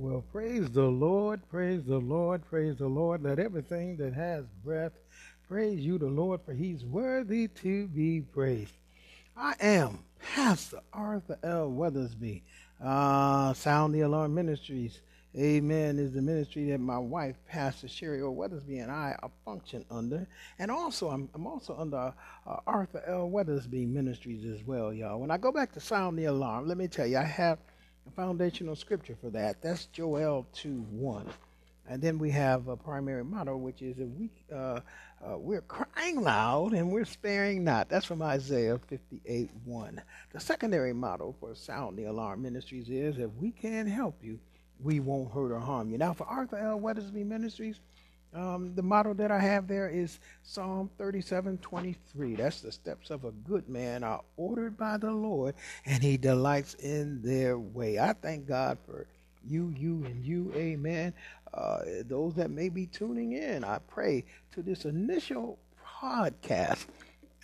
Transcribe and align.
Well, 0.00 0.22
praise 0.30 0.70
the 0.70 0.84
Lord, 0.84 1.40
praise 1.50 1.82
the 1.84 1.98
Lord, 1.98 2.48
praise 2.48 2.76
the 2.76 2.86
Lord. 2.86 3.24
Let 3.24 3.40
everything 3.40 3.96
that 3.96 4.14
has 4.14 4.44
breath 4.64 4.92
praise 5.48 5.80
you, 5.80 5.98
the 5.98 6.06
Lord, 6.06 6.40
for 6.46 6.52
he's 6.52 6.84
worthy 6.84 7.48
to 7.48 7.88
be 7.88 8.20
praised. 8.20 8.74
I 9.36 9.56
am 9.60 10.04
Pastor 10.20 10.78
Arthur 10.92 11.36
L. 11.42 11.72
Weathersby, 11.72 12.42
uh, 12.80 13.52
Sound 13.54 13.92
the 13.92 14.02
Alarm 14.02 14.36
Ministries. 14.36 15.00
Amen 15.36 15.98
is 15.98 16.12
the 16.12 16.22
ministry 16.22 16.70
that 16.70 16.78
my 16.78 16.98
wife, 16.98 17.34
Pastor 17.48 17.88
Sherry 17.88 18.22
O. 18.22 18.32
Weathersby, 18.32 18.80
and 18.80 18.92
I 18.92 19.16
are 19.20 19.32
function 19.44 19.84
under. 19.90 20.28
And 20.60 20.70
also, 20.70 21.10
I'm, 21.10 21.28
I'm 21.34 21.48
also 21.48 21.76
under 21.76 22.14
uh, 22.46 22.56
Arthur 22.68 23.02
L. 23.04 23.28
Weathersby 23.28 23.88
Ministries 23.88 24.44
as 24.44 24.64
well, 24.64 24.92
y'all. 24.92 25.18
When 25.18 25.32
I 25.32 25.38
go 25.38 25.50
back 25.50 25.72
to 25.72 25.80
Sound 25.80 26.16
the 26.16 26.26
Alarm, 26.26 26.68
let 26.68 26.78
me 26.78 26.86
tell 26.86 27.06
you, 27.08 27.18
I 27.18 27.24
have– 27.24 27.58
foundational 28.14 28.76
scripture 28.76 29.16
for 29.20 29.30
that. 29.30 29.62
That's 29.62 29.86
Joel 29.86 30.46
2 30.52 30.86
1. 30.90 31.26
And 31.90 32.02
then 32.02 32.18
we 32.18 32.30
have 32.30 32.68
a 32.68 32.76
primary 32.76 33.24
motto, 33.24 33.56
which 33.56 33.80
is 33.80 33.98
if 33.98 34.08
we 34.08 34.30
uh, 34.54 34.80
uh, 35.20 35.38
we're 35.38 35.62
crying 35.62 36.20
loud 36.20 36.72
and 36.74 36.92
we're 36.92 37.04
sparing 37.06 37.64
not. 37.64 37.88
That's 37.88 38.04
from 38.04 38.22
Isaiah 38.22 38.78
58 38.88 39.50
1. 39.64 40.02
The 40.32 40.40
secondary 40.40 40.92
motto 40.92 41.34
for 41.40 41.54
Sound 41.54 41.98
the 41.98 42.04
Alarm 42.04 42.42
Ministries 42.42 42.90
is 42.90 43.18
if 43.18 43.30
we 43.40 43.50
can't 43.50 43.88
help 43.88 44.22
you, 44.22 44.38
we 44.80 45.00
won't 45.00 45.32
hurt 45.32 45.50
or 45.50 45.58
harm 45.58 45.90
you. 45.90 45.98
Now, 45.98 46.12
for 46.12 46.24
Arthur 46.24 46.58
L. 46.58 46.78
Weathersby 46.78 47.26
Ministries, 47.26 47.80
um, 48.34 48.74
the 48.74 48.82
motto 48.82 49.14
that 49.14 49.30
I 49.30 49.38
have 49.38 49.66
there 49.66 49.88
is 49.88 50.20
Psalm 50.42 50.90
37 50.98 51.58
23. 51.58 52.34
That's 52.34 52.60
the 52.60 52.72
steps 52.72 53.10
of 53.10 53.24
a 53.24 53.30
good 53.30 53.68
man 53.68 54.04
are 54.04 54.22
ordered 54.36 54.76
by 54.76 54.98
the 54.98 55.10
Lord, 55.10 55.54
and 55.86 56.02
he 56.02 56.16
delights 56.16 56.74
in 56.74 57.22
their 57.22 57.58
way. 57.58 57.98
I 57.98 58.12
thank 58.12 58.46
God 58.46 58.78
for 58.86 59.06
you, 59.46 59.72
you, 59.76 60.04
and 60.04 60.24
you. 60.24 60.52
Amen. 60.54 61.14
Uh, 61.54 61.80
those 62.06 62.34
that 62.34 62.50
may 62.50 62.68
be 62.68 62.86
tuning 62.86 63.32
in, 63.32 63.64
I 63.64 63.78
pray 63.88 64.24
to 64.52 64.62
this 64.62 64.84
initial 64.84 65.58
podcast 66.00 66.86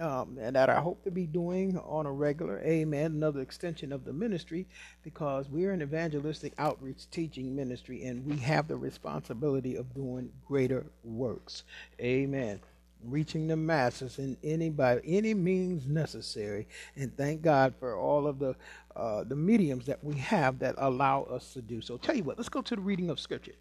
um, 0.01 0.39
and 0.41 0.57
that 0.57 0.71
I 0.71 0.81
hope 0.81 1.05
to 1.05 1.11
be 1.11 1.27
doing 1.27 1.79
on 1.79 2.07
a 2.07 2.13
regular. 2.13 2.61
Amen. 2.61 3.13
Another 3.13 3.41
extension 3.41 3.93
of 3.93 4.05
the 4.05 4.13
ministry 4.13 4.67
because 5.03 5.49
we're 5.49 5.73
an 5.73 5.83
evangelistic 5.83 6.53
outreach 6.59 7.09
teaching 7.11 7.55
ministry 7.55 8.05
and 8.05 8.27
we 8.27 8.37
have 8.39 8.69
the 8.69 8.77
responsibility 8.77 9.77
of 9.77 9.95
doing 9.95 10.31
greater 10.47 10.87
works. 11.05 11.65
Amen. 12.01 12.61
Reaching 13.05 13.49
the 13.49 13.57
masses 13.57 14.19
in 14.19 14.37
any 14.43 14.71
by 14.71 14.99
any 15.05 15.35
means 15.35 15.87
necessary, 15.87 16.67
and 16.97 17.15
thank 17.17 17.43
God 17.43 17.75
for 17.79 17.97
all 17.99 18.27
of 18.27 18.39
the 18.39 18.57
uh, 18.97 19.25
the 19.25 19.37
mediums 19.37 19.87
that 19.87 20.03
we 20.03 20.17
have 20.17 20.59
that 20.61 20.75
allow 20.79 21.25
us 21.25 21.53
to 21.53 21.61
do 21.61 21.83
so. 21.83 21.99
Tell 21.99 22.17
you 22.17 22.25
what, 22.25 22.39
let's 22.39 22.49
go 22.49 22.63
to 22.63 22.77
the 22.77 22.81
reading 22.81 23.11
of 23.11 23.21
Scripture. 23.21 23.53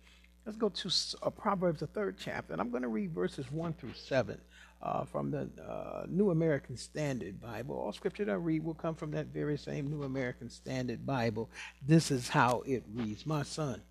Let's 0.46 0.58
go 0.58 0.68
to 0.68 0.90
uh, 1.22 1.30
Proverbs, 1.30 1.80
the 1.80 1.88
third 1.88 2.18
chapter, 2.20 2.52
and 2.52 2.62
I'm 2.62 2.70
going 2.70 2.84
to 2.84 2.90
read 2.90 3.12
verses 3.14 3.50
one 3.50 3.72
through 3.74 3.94
seven 3.94 4.40
uh, 4.82 5.06
from 5.06 5.32
the 5.32 5.48
uh, 5.66 6.06
New 6.10 6.32
American 6.32 6.76
Standard 6.76 7.40
Bible. 7.42 7.76
All 7.78 7.94
scripture 7.94 8.26
that 8.26 8.32
I 8.32 8.36
read 8.36 8.64
will 8.64 8.74
come 8.74 8.94
from 8.94 9.12
that 9.12 9.28
very 9.28 9.58
same 9.58 9.90
New 9.90 10.04
American 10.04 10.50
Standard 10.50 11.06
Bible. 11.06 11.50
This 11.88 12.12
is 12.12 12.28
how 12.28 12.62
it 12.66 12.84
reads 12.94 13.26
My 13.26 13.44
son, 13.44 13.82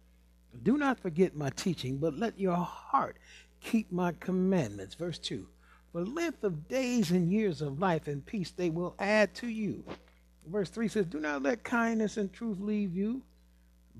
do 0.62 0.76
not 0.76 1.00
forget 1.00 1.34
my 1.34 1.48
teaching, 1.50 1.96
but 1.96 2.18
let 2.18 2.38
your 2.38 2.56
heart 2.56 3.16
keep 3.60 3.90
my 3.90 4.12
commandments. 4.20 4.94
Verse 4.94 5.18
2 5.18 5.46
For 5.92 6.04
length 6.04 6.44
of 6.44 6.68
days 6.68 7.10
and 7.12 7.32
years 7.32 7.62
of 7.62 7.78
life 7.78 8.08
and 8.08 8.24
peace 8.24 8.50
they 8.50 8.68
will 8.68 8.94
add 8.98 9.34
to 9.36 9.48
you. 9.48 9.84
Verse 10.46 10.68
3 10.68 10.88
says, 10.88 11.06
Do 11.06 11.20
not 11.20 11.42
let 11.42 11.64
kindness 11.64 12.18
and 12.18 12.30
truth 12.30 12.58
leave 12.60 12.94
you. 12.94 13.22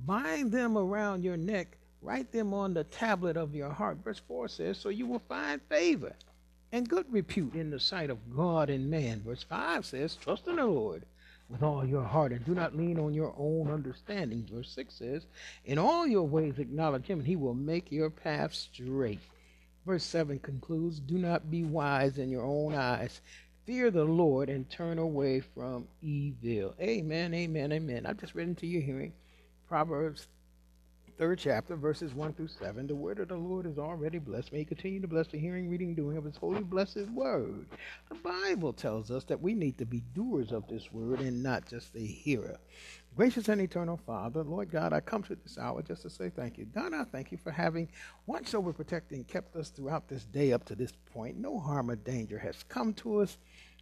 Bind 0.05 0.53
them 0.53 0.77
around 0.77 1.22
your 1.22 1.37
neck, 1.37 1.78
write 2.03 2.33
them 2.33 2.53
on 2.53 2.75
the 2.75 2.84
tablet 2.84 3.36
of 3.36 3.55
your 3.55 3.70
heart. 3.70 3.98
Verse 4.05 4.20
4 4.27 4.48
says, 4.48 4.78
So 4.78 4.89
you 4.89 5.06
will 5.06 5.22
find 5.28 5.61
favor 5.69 6.12
and 6.72 6.89
good 6.89 7.06
repute 7.11 7.55
in 7.55 7.70
the 7.70 7.81
sight 7.81 8.11
of 8.11 8.34
God 8.37 8.71
and 8.71 8.91
man. 8.91 9.22
Verse 9.25 9.44
5 9.44 9.87
says, 9.87 10.16
Trust 10.16 10.49
in 10.49 10.56
the 10.56 10.66
Lord 10.66 11.04
with 11.49 11.62
all 11.62 11.84
your 11.84 12.03
heart 12.03 12.32
and 12.32 12.44
do 12.44 12.54
not 12.54 12.76
lean 12.76 12.99
on 12.99 13.15
your 13.15 13.34
own 13.38 13.71
understanding. 13.71 14.49
Verse 14.50 14.71
6 14.71 14.94
says, 14.94 15.26
In 15.65 15.78
all 15.78 16.06
your 16.06 16.26
ways 16.26 16.59
acknowledge 16.59 17.06
him, 17.06 17.21
and 17.21 17.28
he 17.28 17.37
will 17.37 17.54
make 17.54 17.93
your 17.93 18.10
path 18.10 18.55
straight. 18.55 19.21
Verse 19.87 20.05
7 20.05 20.38
concludes, 20.38 20.99
Do 20.99 21.19
not 21.19 21.50
be 21.50 21.62
wise 21.62 22.19
in 22.19 22.31
your 22.31 22.44
own 22.44 22.75
eyes. 22.75 23.21
Fear 23.66 23.91
the 23.91 24.05
Lord 24.05 24.49
and 24.49 24.69
turn 24.69 24.99
away 24.99 25.41
from 25.41 25.87
evil. 26.00 26.75
Amen, 26.81 27.32
amen, 27.34 27.72
amen. 27.72 28.06
I've 28.06 28.19
just 28.19 28.34
read 28.34 28.49
into 28.49 28.66
your 28.66 28.82
hearing 28.82 29.12
Proverbs 29.69 30.26
third 31.19 31.39
chapter, 31.39 31.77
verses 31.77 32.15
1 32.15 32.33
through 32.34 32.49
7. 32.49 32.87
The 32.87 32.95
word 32.95 33.19
of 33.21 33.28
the 33.28 33.37
Lord 33.37 33.67
is 33.67 33.78
already 33.78 34.19
blessed. 34.19 34.53
May 34.53 34.61
he 34.61 34.65
continue 34.65 35.00
to 35.00 35.09
bless 35.09 35.28
the 35.28 35.39
hearing, 35.39 35.69
reading, 35.69 35.95
doing 35.95 36.17
of 36.17 36.25
his 36.25 36.37
holy, 36.37 36.62
blessed 36.62 37.09
word. 37.15 37.67
The 38.09 38.17
Bible 38.17 38.73
tells 38.73 39.11
us 39.11 39.25
that 39.25 39.41
we 39.41 39.55
need 39.55 39.78
to 39.78 39.84
be 39.84 40.03
doers 40.15 40.53
of 40.53 40.67
this 40.69 40.93
word 40.93 41.21
and 41.21 41.43
not 41.43 41.67
just 41.67 41.95
a 41.95 42.00
hearer. 42.00 42.59
Gracious 43.15 43.49
and 43.49 43.61
eternal 43.61 43.99
Father, 44.06 44.43
Lord 44.43 44.71
God, 44.71 44.95
I 44.95 45.00
come 45.00 45.23
to 45.25 45.37
this 45.37 45.59
hour 45.59 45.83
just 45.83 46.03
to 46.03 46.11
say 46.11 46.31
thank 46.31 46.56
you. 46.56 46.65
God, 46.65 46.95
I 46.95 47.05
thank 47.05 47.31
you 47.31 47.39
for 47.39 47.50
having 47.50 47.89
watched 48.27 48.55
over, 48.55 48.73
protected, 48.73 49.19
and 49.19 49.29
kept 49.29 49.55
us 49.55 49.69
throughout 49.69 50.09
this 50.09 50.25
day 50.25 50.53
up 50.53 50.65
to 50.67 50.75
this 50.75 50.93
point. 51.12 51.37
No 51.37 51.59
harm 51.59 51.91
or 51.91 51.97
danger 51.97 52.39
has 52.39 52.62
come 52.69 52.94
to 52.94 53.19
us. 53.19 53.37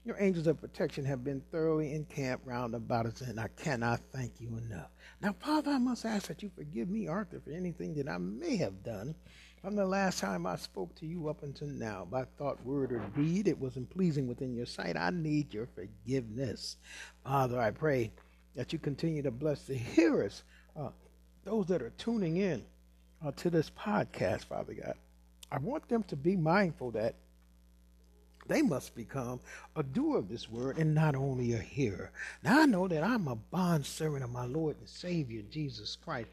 Your 0.04 0.16
angels 0.18 0.46
of 0.46 0.60
protection 0.60 1.04
have 1.04 1.22
been 1.22 1.42
thoroughly 1.52 1.94
encamped 1.94 2.46
round 2.46 2.74
about 2.74 3.04
us, 3.04 3.20
and 3.20 3.38
I 3.38 3.48
cannot 3.48 4.00
thank 4.12 4.40
you 4.40 4.56
enough. 4.56 4.88
Now, 5.20 5.34
Father, 5.38 5.72
I 5.72 5.78
must 5.78 6.06
ask 6.06 6.28
that 6.28 6.42
you 6.42 6.50
forgive 6.56 6.88
me, 6.88 7.06
Arthur, 7.06 7.40
for 7.44 7.50
anything 7.50 7.94
that 7.96 8.08
I 8.08 8.16
may 8.16 8.56
have 8.56 8.82
done 8.82 9.14
from 9.60 9.76
the 9.76 9.84
last 9.84 10.18
time 10.18 10.46
I 10.46 10.56
spoke 10.56 10.94
to 10.96 11.06
you 11.06 11.28
up 11.28 11.42
until 11.42 11.68
now, 11.68 12.06
by 12.10 12.24
thought, 12.38 12.64
word, 12.64 12.92
or 12.92 13.00
deed, 13.14 13.46
it 13.46 13.58
wasn't 13.58 13.90
pleasing 13.90 14.26
within 14.26 14.54
your 14.54 14.64
sight. 14.64 14.96
I 14.96 15.10
need 15.10 15.52
your 15.52 15.66
forgiveness. 15.66 16.78
Father, 17.22 17.60
I 17.60 17.70
pray 17.70 18.10
that 18.54 18.72
you 18.72 18.78
continue 18.78 19.22
to 19.22 19.30
bless 19.30 19.64
the 19.64 19.74
hearers, 19.74 20.44
uh, 20.78 20.88
those 21.44 21.66
that 21.66 21.82
are 21.82 21.92
tuning 21.98 22.38
in 22.38 22.64
uh, 23.22 23.32
to 23.32 23.50
this 23.50 23.68
podcast, 23.68 24.46
Father 24.46 24.72
God. 24.72 24.94
I 25.52 25.58
want 25.58 25.86
them 25.90 26.04
to 26.04 26.16
be 26.16 26.36
mindful 26.36 26.92
that 26.92 27.16
they 28.50 28.62
must 28.62 28.96
become 28.96 29.38
a 29.76 29.82
doer 29.82 30.18
of 30.18 30.28
this 30.28 30.50
word 30.50 30.76
and 30.76 30.92
not 30.92 31.14
only 31.14 31.52
a 31.52 31.58
hearer. 31.58 32.10
Now 32.42 32.62
I 32.62 32.66
know 32.66 32.88
that 32.88 33.04
I'm 33.04 33.28
a 33.28 33.36
bond 33.36 33.86
servant 33.86 34.24
of 34.24 34.30
my 34.30 34.44
Lord 34.44 34.76
and 34.80 34.88
Savior 34.88 35.42
Jesus 35.48 35.96
Christ, 35.96 36.30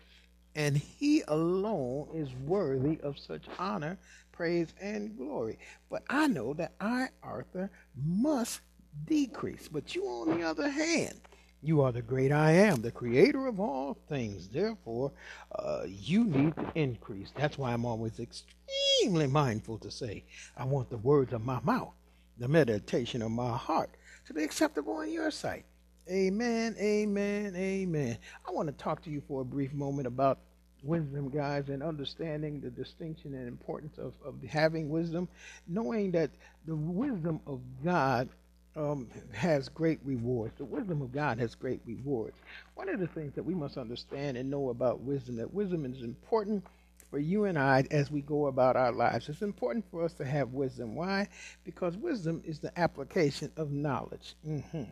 and 0.55 0.75
He 0.75 1.21
alone 1.27 2.07
is 2.15 2.33
worthy 2.47 2.99
of 3.01 3.19
such 3.19 3.43
honor, 3.59 3.99
praise, 4.31 4.73
and 4.81 5.15
glory. 5.15 5.59
But 5.91 6.03
I 6.09 6.25
know 6.25 6.55
that 6.55 6.73
I, 6.81 7.09
Arthur, 7.21 7.69
must 8.03 8.61
decrease. 9.05 9.67
But 9.67 9.93
you, 9.93 10.05
on 10.05 10.39
the 10.39 10.43
other 10.43 10.69
hand, 10.69 11.21
you 11.61 11.81
are 11.81 11.91
the 11.91 12.01
great 12.01 12.31
I 12.31 12.51
am, 12.51 12.81
the 12.81 12.91
creator 12.91 13.45
of 13.45 13.59
all 13.59 13.95
things. 14.09 14.47
Therefore, 14.47 15.11
uh, 15.53 15.83
you 15.87 16.23
need 16.23 16.55
to 16.55 16.71
increase. 16.73 17.31
That's 17.35 17.59
why 17.59 17.73
I'm 17.73 17.85
always 17.85 18.19
extremely 18.19 19.27
mindful 19.27 19.77
to 19.79 19.91
say, 19.91 20.23
I 20.55 20.65
want 20.65 20.89
the 20.89 20.97
words 20.97 21.31
of 21.31 21.45
my 21.45 21.59
mouth 21.63 21.93
the 22.39 22.47
meditation 22.47 23.21
of 23.21 23.31
my 23.31 23.55
heart 23.55 23.89
to 24.25 24.33
be 24.33 24.43
acceptable 24.43 25.01
in 25.01 25.11
your 25.11 25.31
sight. 25.31 25.65
Amen, 26.09 26.75
amen, 26.79 27.55
amen. 27.55 28.17
I 28.47 28.51
want 28.51 28.67
to 28.67 28.83
talk 28.83 29.01
to 29.03 29.09
you 29.09 29.21
for 29.27 29.41
a 29.41 29.45
brief 29.45 29.73
moment 29.73 30.07
about 30.07 30.39
wisdom, 30.83 31.29
guys, 31.29 31.69
and 31.69 31.83
understanding 31.83 32.61
the 32.61 32.69
distinction 32.69 33.33
and 33.33 33.47
importance 33.47 33.97
of, 33.97 34.13
of 34.25 34.35
having 34.43 34.89
wisdom, 34.89 35.27
knowing 35.67 36.11
that 36.11 36.31
the 36.65 36.75
wisdom 36.75 37.41
of 37.45 37.59
God 37.83 38.29
um, 38.77 39.07
has 39.33 39.67
great 39.67 39.99
rewards. 40.05 40.53
The 40.57 40.65
wisdom 40.65 41.01
of 41.01 41.11
God 41.11 41.39
has 41.39 41.55
great 41.55 41.81
rewards. 41.85 42.37
One 42.75 42.89
of 42.89 42.99
the 42.99 43.07
things 43.07 43.33
that 43.33 43.43
we 43.43 43.55
must 43.55 43.77
understand 43.77 44.37
and 44.37 44.49
know 44.49 44.69
about 44.69 45.01
wisdom, 45.01 45.35
that 45.37 45.53
wisdom 45.53 45.83
is 45.85 46.03
important 46.03 46.63
for 47.09 47.19
you 47.19 47.45
and 47.45 47.57
I 47.57 47.85
as 47.91 48.11
we 48.11 48.21
go 48.21 48.47
about 48.47 48.75
our 48.75 48.91
lives. 48.91 49.29
It's 49.29 49.41
important 49.41 49.85
for 49.89 50.03
us 50.03 50.13
to 50.13 50.25
have 50.25 50.53
wisdom. 50.53 50.95
Why? 50.95 51.27
Because 51.63 51.97
wisdom 51.97 52.41
is 52.45 52.59
the 52.59 52.77
application 52.79 53.51
of 53.57 53.71
knowledge. 53.71 54.35
Mm-hmm. 54.47 54.83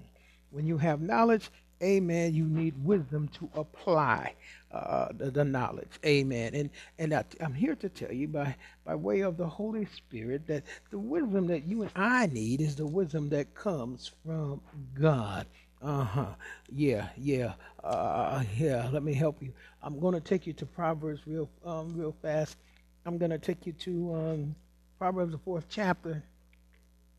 When 0.51 0.65
you 0.65 0.77
have 0.77 1.01
knowledge, 1.01 1.49
amen, 1.83 2.33
you 2.33 2.45
need 2.45 2.73
wisdom 2.85 3.27
to 3.29 3.49
apply 3.55 4.33
uh, 4.71 5.09
the, 5.13 5.31
the, 5.31 5.43
knowledge. 5.43 5.99
Amen. 6.05 6.53
And 6.53 6.69
and 6.99 7.13
I, 7.13 7.23
I'm 7.41 7.53
here 7.53 7.75
to 7.75 7.89
tell 7.89 8.11
you 8.11 8.27
by, 8.27 8.55
by 8.85 8.95
way 8.95 9.21
of 9.21 9.37
the 9.37 9.47
Holy 9.47 9.85
Spirit 9.85 10.47
that 10.47 10.63
the 10.91 10.99
wisdom 10.99 11.47
that 11.47 11.65
you 11.65 11.81
and 11.83 11.91
I 11.95 12.27
need 12.27 12.61
is 12.61 12.75
the 12.75 12.85
wisdom 12.85 13.29
that 13.29 13.53
comes 13.53 14.11
from 14.25 14.61
God. 14.93 15.45
Uh 15.81 16.03
huh. 16.03 16.25
Yeah, 16.71 17.09
yeah. 17.17 17.53
Uh, 17.83 18.43
yeah. 18.57 18.89
Let 18.91 19.03
me 19.03 19.13
help 19.13 19.41
you. 19.41 19.53
I'm 19.83 19.99
to 20.13 20.19
take 20.21 20.47
you 20.47 20.53
to 20.53 20.65
Proverbs 20.65 21.21
real, 21.27 21.49
um, 21.65 21.95
real 21.95 22.15
fast. 22.21 22.57
I'm 23.05 23.17
to 23.31 23.37
take 23.39 23.65
you 23.67 23.73
to 23.73 24.15
um, 24.15 24.55
Proverbs 24.97 25.31
the 25.31 25.37
fourth 25.37 25.65
chapter. 25.69 26.23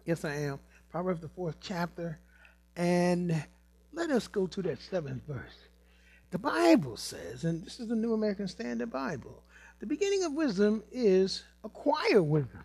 Yes, 0.05 0.25
I 0.25 0.35
am. 0.35 0.59
Proverbs 0.91 1.21
the 1.21 1.29
fourth 1.29 1.57
chapter, 1.61 2.19
and 2.77 3.45
let 3.93 4.11
us 4.11 4.29
go 4.29 4.47
to 4.47 4.63
that 4.63 4.81
seventh 4.81 5.23
verse. 5.29 5.69
The 6.31 6.39
Bible 6.39 6.97
says, 6.97 7.45
and 7.45 7.65
this 7.65 7.79
is 7.79 7.89
the 7.89 7.97
New 7.97 8.15
American 8.15 8.49
Standard 8.49 8.91
Bible, 8.91 9.43
the 9.79 9.87
beginning 9.87 10.25
of 10.25 10.33
wisdom 10.33 10.83
is 10.91 11.45
acquire 11.65 12.23
wisdom. 12.23 12.65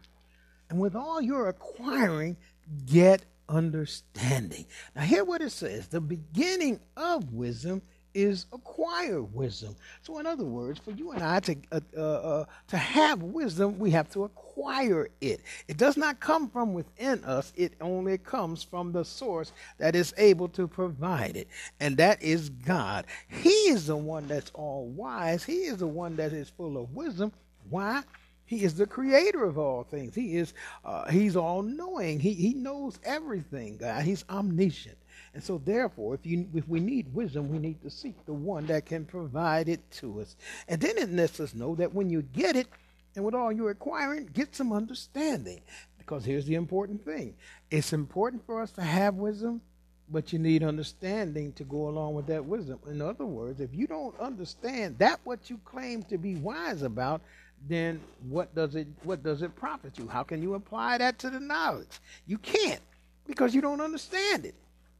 And 0.70 0.80
with 0.80 0.96
all 0.96 1.22
your 1.22 1.50
acquiring, 1.50 2.38
get 2.86 3.24
understanding. 3.52 4.66
Now, 4.96 5.04
hear 5.04 5.24
what 5.26 5.42
it 5.42 5.52
says 5.52 5.88
the 5.88 6.02
beginning 6.02 6.80
of 6.98 7.32
wisdom 7.34 7.82
is 8.14 8.46
acquire 8.52 9.22
wisdom. 9.22 9.76
So, 10.02 10.20
in 10.20 10.26
other 10.26 10.44
words, 10.44 10.80
for 10.80 10.92
you 10.92 11.12
and 11.12 11.24
I 11.24 11.40
to 11.42 11.56
uh, 11.72 11.80
uh, 11.96 12.02
uh, 12.02 12.46
to 12.70 12.78
have 12.78 13.22
wisdom, 13.24 13.80
we 13.80 13.92
have 13.92 14.10
to 14.12 14.24
acquire 14.26 15.10
it. 15.22 15.42
It 15.68 15.78
does 15.78 15.98
not 15.98 16.20
come 16.20 16.50
from 16.50 16.74
within 16.74 17.24
us; 17.24 17.54
it 17.56 17.74
only 17.82 18.18
comes 18.18 18.64
from 18.64 18.92
the 18.92 19.06
source 19.06 19.54
that 19.78 19.96
is 19.96 20.14
able 20.18 20.50
to 20.50 20.68
provide 20.68 21.38
it, 21.38 21.48
and 21.80 21.98
that 21.98 22.22
is 22.22 22.50
God. 22.50 23.06
He 23.30 23.50
is 23.50 23.88
the 23.88 23.98
one 23.98 24.28
that's 24.28 24.52
all 24.54 24.88
wise. 24.88 25.44
He 25.44 25.64
is 25.64 25.78
the 25.78 25.88
one 25.88 26.16
that 26.18 26.34
is 26.34 26.50
full 26.50 26.78
of 26.78 26.94
wisdom. 26.94 27.32
Why? 27.70 28.04
He 28.52 28.66
is 28.66 28.76
the 28.76 28.86
creator 28.86 29.46
of 29.46 29.58
all 29.58 29.86
things. 29.86 30.14
He 30.14 30.36
is 30.36 30.54
uh, 30.84 31.10
he's 31.10 31.38
all 31.38 31.62
knowing. 31.62 32.20
He 32.20 32.34
he 32.34 32.54
knows 32.54 33.00
everything. 33.06 33.78
God. 33.78 34.04
He's 34.04 34.26
omniscient. 34.30 34.98
And 35.34 35.42
so, 35.42 35.58
therefore, 35.64 36.16
if 36.16 36.26
you 36.26 36.46
if 36.54 36.68
we 36.68 36.82
need 36.82 37.14
wisdom, 37.14 37.48
we 37.48 37.60
need 37.60 37.82
to 37.82 37.90
seek 37.90 38.26
the 38.26 38.34
one 38.34 38.66
that 38.66 38.86
can 38.86 39.06
provide 39.06 39.70
it 39.70 39.80
to 39.92 40.20
us. 40.20 40.36
And 40.68 40.82
then 40.82 40.98
it 40.98 41.10
lets 41.14 41.40
us 41.40 41.56
know 41.56 41.76
that 41.76 41.94
when 41.94 42.10
you 42.10 42.24
get 42.24 42.58
it, 42.58 42.68
and 43.16 43.24
with 43.24 43.36
all 43.36 43.54
you're 43.54 43.70
acquiring, 43.70 44.30
get 44.34 44.54
some 44.54 44.74
understanding. 44.74 45.62
Because 45.98 46.26
here's 46.26 46.46
the 46.46 46.56
important 46.56 47.06
thing: 47.06 47.36
it's 47.70 47.94
important 47.94 48.46
for 48.46 48.62
us 48.62 48.72
to 48.72 48.82
have 48.82 49.16
wisdom, 49.16 49.62
but 50.10 50.34
you 50.34 50.40
need 50.40 50.62
understanding 50.62 51.54
to 51.54 51.64
go 51.64 51.88
along 51.88 52.16
with 52.16 52.28
that 52.28 52.44
wisdom. 52.44 52.80
In 52.86 53.02
other 53.02 53.26
words, 53.26 53.62
if 53.62 53.74
you 53.74 53.88
don't 53.88 54.20
understand 54.20 55.00
that 55.00 55.22
what 55.24 55.50
you 55.50 55.58
claim 55.64 56.04
to 56.04 56.18
be 56.18 56.36
wise 56.36 56.82
about, 56.82 57.22
then 57.68 58.02
what 58.28 58.54
does 58.56 58.76
it 58.76 58.88
what 59.04 59.24
does 59.24 59.42
it 59.42 59.56
profit 59.56 59.98
you? 59.98 60.08
How 60.08 60.24
can 60.24 60.42
you 60.42 60.56
apply 60.56 60.98
that 60.98 61.20
to 61.20 61.30
the 61.30 61.40
knowledge? 61.40 62.00
You 62.26 62.38
can't 62.38 62.82
because 63.28 63.54
you 63.54 63.62
don't 63.62 63.82
understand 63.82 64.46
it. 64.46 64.56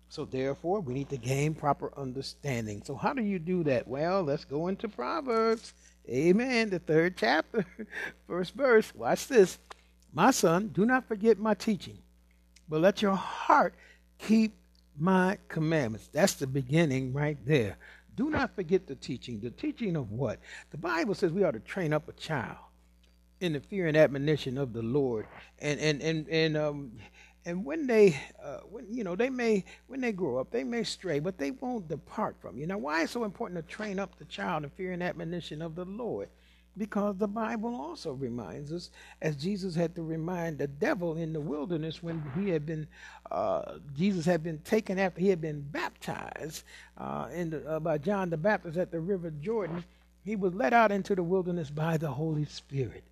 So 0.10 0.26
therefore, 0.26 0.82
we 0.82 0.94
need 0.94 1.10
to 1.10 1.18
gain 1.18 1.54
proper 1.54 1.92
understanding. 1.98 2.84
So 2.84 2.96
how 2.96 3.14
do 3.14 3.22
you 3.22 3.40
do 3.40 3.64
that? 3.64 3.88
Well, 3.88 4.24
let's 4.24 4.44
go 4.44 4.68
into 4.68 4.90
Proverbs. 4.90 5.74
Amen. 6.10 6.70
The 6.70 6.80
third 6.80 7.16
chapter, 7.16 7.66
first 8.28 8.54
verse. 8.54 8.94
Watch 8.94 9.28
this. 9.28 9.58
My 10.14 10.32
son, 10.32 10.68
do 10.70 10.86
not 10.86 11.08
forget 11.08 11.40
my 11.40 11.54
teaching, 11.54 11.98
but 12.68 12.82
let 12.82 13.02
your 13.02 13.16
heart 13.16 13.74
keep 14.20 14.54
my 15.00 15.38
commandments. 15.48 16.10
That's 16.12 16.34
the 16.34 16.48
beginning 16.48 17.14
right 17.14 17.38
there. 17.46 17.78
Do 18.16 18.30
not 18.30 18.56
forget 18.56 18.88
the 18.88 18.96
teaching. 18.96 19.40
The 19.40 19.52
teaching 19.52 19.96
of 19.96 20.12
what? 20.12 20.40
The 20.72 20.78
Bible 20.78 21.16
says 21.16 21.32
we 21.32 21.44
ought 21.44 21.52
to 21.52 21.60
train 21.60 21.94
up 21.94 22.08
a 22.10 22.14
child 22.14 22.58
in 23.40 23.54
the 23.54 23.60
fear 23.60 23.88
and 23.88 23.98
admonition 23.98 24.58
of 24.58 24.74
the 24.74 24.82
Lord. 24.82 25.28
And 25.60 25.80
and 25.80 26.02
and 26.02 26.28
and 26.30 26.58
um 26.58 26.92
and 27.46 27.66
when 27.66 27.88
they 27.88 28.20
uh, 28.44 28.60
when 28.70 28.86
you 28.92 29.04
know 29.04 29.16
they 29.16 29.30
may 29.30 29.64
when 29.88 30.02
they 30.02 30.12
grow 30.12 30.40
up 30.40 30.52
they 30.52 30.64
may 30.64 30.84
stray 30.84 31.20
but 31.20 31.38
they 31.38 31.52
won't 31.52 31.88
depart 31.88 32.36
from 32.40 32.58
you 32.58 32.68
now 32.68 32.78
why 32.78 33.02
is 33.02 33.12
so 33.12 33.24
important 33.24 33.60
to 33.60 33.74
train 33.74 34.00
up 34.00 34.18
the 34.18 34.26
child 34.26 34.64
in 34.64 34.70
fear 34.72 34.92
and 34.92 35.04
admonition 35.04 35.62
of 35.62 35.76
the 35.76 35.86
lord 35.86 36.30
because 36.78 37.18
the 37.18 37.28
bible 37.28 37.76
also 37.76 38.14
reminds 38.14 38.72
us 38.72 38.90
as 39.22 39.36
jesus 39.36 39.76
had 39.76 39.94
to 39.96 40.02
remind 40.02 40.58
the 40.58 40.68
devil 40.68 41.18
in 41.18 41.34
the 41.34 41.40
wilderness 41.40 42.02
when 42.02 42.24
he 42.36 42.50
had 42.50 42.66
been 42.66 42.88
uh, 43.32 43.74
jesus 43.96 44.26
had 44.26 44.44
been 44.44 44.60
taken 44.60 44.98
after 44.98 45.20
he 45.20 45.30
had 45.30 45.42
been 45.42 45.62
baptized 45.62 46.64
uh, 46.98 47.28
the, 47.28 47.64
uh, 47.68 47.80
by 47.80 47.98
john 47.98 48.30
the 48.30 48.38
baptist 48.38 48.78
at 48.78 48.92
the 48.92 49.00
river 49.00 49.32
jordan 49.42 49.84
he 50.24 50.36
was 50.36 50.54
led 50.54 50.74
out 50.74 50.92
into 50.92 51.16
the 51.16 51.24
wilderness 51.24 51.70
by 51.70 51.98
the 51.98 52.10
holy 52.10 52.46
spirit 52.46 53.04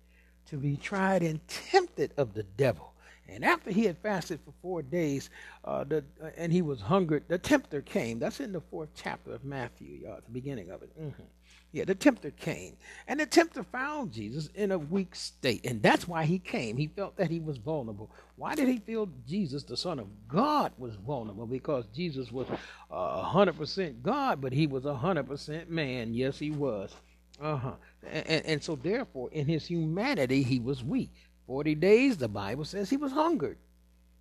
to 0.46 0.56
be 0.56 0.76
tried 0.76 1.22
and 1.22 1.40
tempted 1.48 2.12
of 2.16 2.34
the 2.34 2.42
devil 2.56 2.90
and 3.30 3.44
after 3.44 3.70
he 3.70 3.84
had 3.84 3.96
fasted 3.98 4.40
for 4.44 4.52
four 4.60 4.82
days, 4.82 5.30
uh, 5.64 5.84
the, 5.84 6.04
uh, 6.22 6.30
and 6.36 6.52
he 6.52 6.62
was 6.62 6.80
hungry, 6.80 7.22
the 7.28 7.38
tempter 7.38 7.80
came. 7.80 8.18
That's 8.18 8.40
in 8.40 8.52
the 8.52 8.60
fourth 8.60 8.88
chapter 8.94 9.32
of 9.32 9.44
Matthew, 9.44 10.00
y'all, 10.02 10.16
at 10.16 10.24
the 10.24 10.32
beginning 10.32 10.70
of 10.70 10.82
it. 10.82 10.90
Mm-hmm. 11.00 11.22
Yeah, 11.72 11.84
the 11.84 11.94
tempter 11.94 12.30
came. 12.32 12.76
And 13.06 13.20
the 13.20 13.26
tempter 13.26 13.62
found 13.62 14.12
Jesus 14.12 14.48
in 14.54 14.72
a 14.72 14.78
weak 14.78 15.14
state. 15.14 15.64
And 15.64 15.82
that's 15.82 16.08
why 16.08 16.24
he 16.24 16.38
came. 16.38 16.76
He 16.76 16.88
felt 16.88 17.16
that 17.16 17.30
he 17.30 17.40
was 17.40 17.58
vulnerable. 17.58 18.10
Why 18.36 18.54
did 18.54 18.68
he 18.68 18.78
feel 18.78 19.08
Jesus, 19.26 19.62
the 19.62 19.76
Son 19.76 19.98
of 20.00 20.08
God, 20.28 20.72
was 20.78 20.96
vulnerable? 20.96 21.46
Because 21.46 21.84
Jesus 21.94 22.32
was 22.32 22.48
uh, 22.90 23.22
100% 23.30 24.02
God, 24.02 24.40
but 24.40 24.52
he 24.52 24.66
was 24.66 24.84
100% 24.84 25.68
man. 25.68 26.12
Yes, 26.14 26.38
he 26.38 26.50
was. 26.50 26.92
Uh 27.40 27.56
huh. 27.56 27.72
And, 28.10 28.44
and 28.46 28.62
so, 28.62 28.76
therefore, 28.76 29.30
in 29.32 29.46
his 29.46 29.66
humanity, 29.66 30.42
he 30.42 30.58
was 30.58 30.84
weak. 30.84 31.10
Forty 31.46 31.74
days, 31.74 32.16
the 32.18 32.28
Bible 32.28 32.64
says 32.64 32.90
he 32.90 32.96
was 32.96 33.12
hungered. 33.12 33.58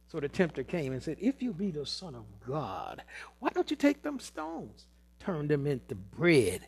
So 0.08 0.20
the 0.20 0.30
tempter 0.30 0.64
came 0.64 0.94
and 0.94 1.04
said, 1.04 1.18
If 1.20 1.42
you 1.42 1.54
be 1.54 1.72
the 1.72 1.86
Son 1.86 2.16
of 2.16 2.26
God, 2.48 3.04
why 3.40 3.50
don't 3.50 3.70
you 3.70 3.78
take 3.78 4.02
them 4.02 4.20
stones, 4.20 4.86
turn 5.20 5.48
them 5.48 5.68
into 5.68 5.96
bread? 5.96 6.62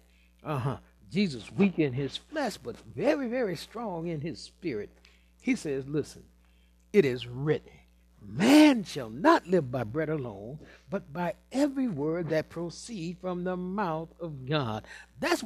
Uh 0.44 0.60
huh. 0.60 0.78
Jesus, 1.12 1.52
weak 1.52 1.78
in 1.78 1.92
his 1.92 2.16
flesh, 2.18 2.58
but 2.58 2.78
very, 2.96 3.28
very 3.28 3.56
strong 3.56 4.08
in 4.08 4.22
his 4.22 4.40
spirit. 4.40 4.90
He 5.42 5.56
says, 5.56 5.86
Listen, 5.88 6.24
it 6.94 7.04
is 7.04 7.28
written, 7.28 7.72
Man 8.22 8.84
shall 8.84 9.10
not 9.10 9.48
live 9.48 9.72
by 9.72 9.84
bread 9.84 10.10
alone, 10.10 10.60
but 10.90 11.12
by 11.12 11.34
every 11.52 11.88
word 11.88 12.30
that 12.30 12.50
proceed 12.50 13.18
from 13.20 13.44
the 13.44 13.58
mouth 13.58 14.10
of 14.20 14.48
God. 14.48 14.86
That's 15.20 15.44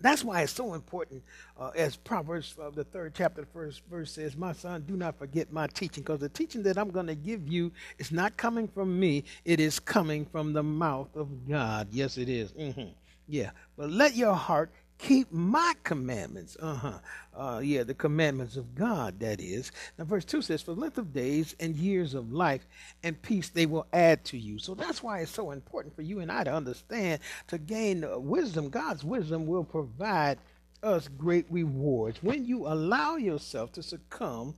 that's 0.00 0.22
why 0.22 0.42
it's 0.42 0.52
so 0.52 0.74
important, 0.74 1.22
uh, 1.58 1.70
as 1.74 1.96
Proverbs, 1.96 2.54
uh, 2.60 2.68
the 2.68 2.84
third 2.84 3.14
chapter, 3.16 3.40
the 3.40 3.46
first 3.46 3.80
verse 3.90 4.12
says, 4.12 4.36
My 4.36 4.52
son, 4.52 4.84
do 4.86 4.98
not 4.98 5.18
forget 5.18 5.50
my 5.50 5.66
teaching, 5.68 6.02
because 6.02 6.20
the 6.20 6.28
teaching 6.28 6.62
that 6.64 6.76
I'm 6.76 6.90
going 6.90 7.06
to 7.06 7.14
give 7.14 7.48
you 7.48 7.72
is 7.98 8.12
not 8.12 8.36
coming 8.36 8.68
from 8.68 9.00
me, 9.00 9.24
it 9.46 9.60
is 9.60 9.80
coming 9.80 10.26
from 10.26 10.52
the 10.52 10.62
mouth 10.62 11.08
of 11.16 11.48
God. 11.48 11.88
Yes, 11.90 12.18
it 12.18 12.28
is. 12.28 12.52
Mm-hmm. 12.52 12.90
Yeah. 13.26 13.50
But 13.76 13.90
let 13.90 14.16
your 14.16 14.34
heart 14.34 14.70
keep 14.98 15.30
my 15.32 15.74
commandments. 15.82 16.56
Uh-huh. 16.60 16.98
Uh, 17.34 17.60
yeah, 17.62 17.82
the 17.82 17.94
commandments 17.94 18.56
of 18.56 18.74
God, 18.74 19.20
that 19.20 19.40
is. 19.40 19.72
Now, 19.98 20.04
verse 20.04 20.24
2 20.24 20.42
says, 20.42 20.62
For 20.62 20.72
length 20.72 20.98
of 20.98 21.12
days 21.12 21.54
and 21.58 21.74
years 21.76 22.14
of 22.14 22.32
life 22.32 22.66
and 23.02 23.20
peace 23.20 23.48
they 23.48 23.66
will 23.66 23.86
add 23.92 24.24
to 24.26 24.38
you. 24.38 24.58
So 24.58 24.74
that's 24.74 25.02
why 25.02 25.20
it's 25.20 25.30
so 25.30 25.50
important 25.50 25.94
for 25.94 26.02
you 26.02 26.20
and 26.20 26.30
I 26.30 26.44
to 26.44 26.52
understand, 26.52 27.20
to 27.48 27.58
gain 27.58 28.04
wisdom. 28.24 28.70
God's 28.70 29.04
wisdom 29.04 29.46
will 29.46 29.64
provide 29.64 30.38
us 30.82 31.08
great 31.08 31.46
rewards. 31.50 32.22
When 32.22 32.44
you 32.44 32.66
allow 32.66 33.16
yourself 33.16 33.72
to 33.72 33.82
succumb 33.82 34.54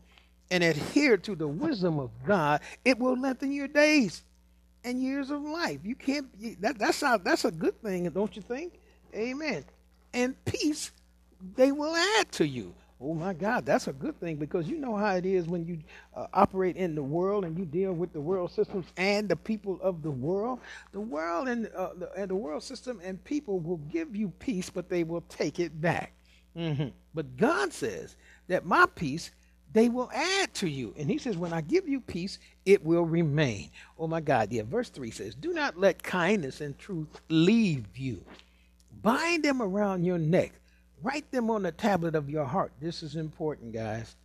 and 0.50 0.62
adhere 0.62 1.16
to 1.18 1.34
the 1.34 1.48
wisdom 1.48 1.98
of 1.98 2.10
God, 2.24 2.60
it 2.84 2.98
will 2.98 3.18
lengthen 3.18 3.52
your 3.52 3.68
days 3.68 4.22
and 4.86 5.02
years 5.02 5.30
of 5.30 5.42
life. 5.42 5.80
You 5.84 5.94
can't, 5.94 6.26
that, 6.62 6.78
that's, 6.78 7.02
not, 7.02 7.24
that's 7.24 7.44
a 7.44 7.50
good 7.50 7.80
thing, 7.82 8.08
don't 8.08 8.34
you 8.34 8.40
think? 8.40 8.80
Amen 9.14 9.64
and 10.16 10.44
peace 10.46 10.90
they 11.54 11.70
will 11.70 11.94
add 11.94 12.32
to 12.32 12.48
you. 12.48 12.74
Oh 12.98 13.12
my 13.12 13.34
God, 13.34 13.66
that's 13.66 13.88
a 13.88 13.92
good 13.92 14.18
thing 14.18 14.36
because 14.36 14.66
you 14.66 14.78
know 14.78 14.96
how 14.96 15.14
it 15.16 15.26
is 15.26 15.46
when 15.46 15.66
you 15.66 15.78
uh, 16.16 16.26
operate 16.32 16.76
in 16.76 16.94
the 16.94 17.02
world 17.02 17.44
and 17.44 17.58
you 17.58 17.66
deal 17.66 17.92
with 17.92 18.14
the 18.14 18.20
world 18.20 18.50
systems 18.50 18.86
and 18.96 19.28
the 19.28 19.36
people 19.36 19.78
of 19.82 20.02
the 20.02 20.10
world. 20.10 20.60
The 20.92 21.00
world 21.00 21.48
and, 21.48 21.68
uh, 21.76 21.90
the, 21.98 22.10
and 22.14 22.30
the 22.30 22.34
world 22.34 22.62
system 22.62 22.98
and 23.04 23.22
people 23.22 23.60
will 23.60 23.76
give 23.76 24.16
you 24.16 24.30
peace, 24.38 24.70
but 24.70 24.88
they 24.88 25.04
will 25.04 25.20
take 25.28 25.60
it 25.60 25.78
back. 25.78 26.14
Mm-hmm. 26.56 26.88
But 27.12 27.36
God 27.36 27.74
says 27.74 28.16
that 28.48 28.64
my 28.64 28.86
peace 28.94 29.30
they 29.76 29.90
will 29.90 30.10
add 30.14 30.54
to 30.54 30.66
you. 30.66 30.94
And 30.96 31.10
he 31.10 31.18
says, 31.18 31.36
When 31.36 31.52
I 31.52 31.60
give 31.60 31.86
you 31.86 32.00
peace, 32.00 32.38
it 32.64 32.82
will 32.82 33.04
remain. 33.04 33.70
Oh 33.98 34.06
my 34.06 34.22
God. 34.22 34.50
Yeah, 34.50 34.62
verse 34.62 34.88
3 34.88 35.10
says, 35.10 35.34
Do 35.34 35.52
not 35.52 35.78
let 35.78 36.02
kindness 36.02 36.62
and 36.62 36.78
truth 36.78 37.08
leave 37.28 37.84
you. 37.94 38.24
Bind 39.02 39.44
them 39.44 39.60
around 39.60 40.04
your 40.04 40.16
neck. 40.16 40.52
Write 41.02 41.30
them 41.30 41.50
on 41.50 41.62
the 41.62 41.72
tablet 41.72 42.14
of 42.14 42.30
your 42.30 42.46
heart. 42.46 42.72
This 42.80 43.02
is 43.02 43.16
important, 43.16 43.74
guys. 43.74 44.16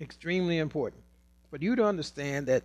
Extremely 0.00 0.58
important. 0.58 1.04
For 1.50 1.58
you 1.58 1.76
to 1.76 1.84
understand 1.84 2.48
that 2.48 2.64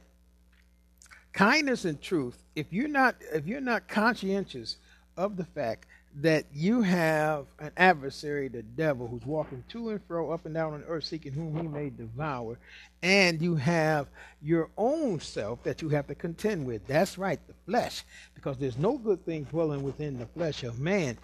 kindness 1.33 1.85
and 1.85 2.01
truth, 2.01 2.43
if 2.55 2.73
you're 2.73 2.87
not 2.87 3.17
if 3.31 3.45
you're 3.45 3.61
not 3.61 3.87
conscientious 3.87 4.77
of 5.15 5.37
the 5.37 5.45
fact 5.45 5.85
that 6.15 6.45
you 6.53 6.81
have 6.81 7.45
an 7.59 7.71
adversary, 7.77 8.47
the 8.47 8.63
devil, 8.63 9.07
who's 9.07 9.25
walking 9.25 9.63
to 9.69 9.89
and 9.89 10.01
fro 10.07 10.31
up 10.31 10.45
and 10.45 10.53
down 10.53 10.73
on 10.73 10.83
earth 10.87 11.05
seeking 11.05 11.31
whom 11.31 11.55
he 11.55 11.67
may 11.67 11.89
devour, 11.89 12.57
and 13.01 13.41
you 13.41 13.55
have 13.55 14.07
your 14.41 14.69
own 14.77 15.19
self 15.19 15.63
that 15.63 15.81
you 15.81 15.89
have 15.89 16.07
to 16.07 16.15
contend 16.15 16.65
with. 16.65 16.85
That's 16.87 17.17
right, 17.17 17.39
the 17.47 17.53
flesh, 17.65 18.03
because 18.35 18.57
there's 18.57 18.77
no 18.77 18.97
good 18.97 19.25
thing 19.25 19.43
dwelling 19.45 19.83
within 19.83 20.19
the 20.19 20.25
flesh 20.27 20.63
of 20.63 20.79
man. 20.79 21.17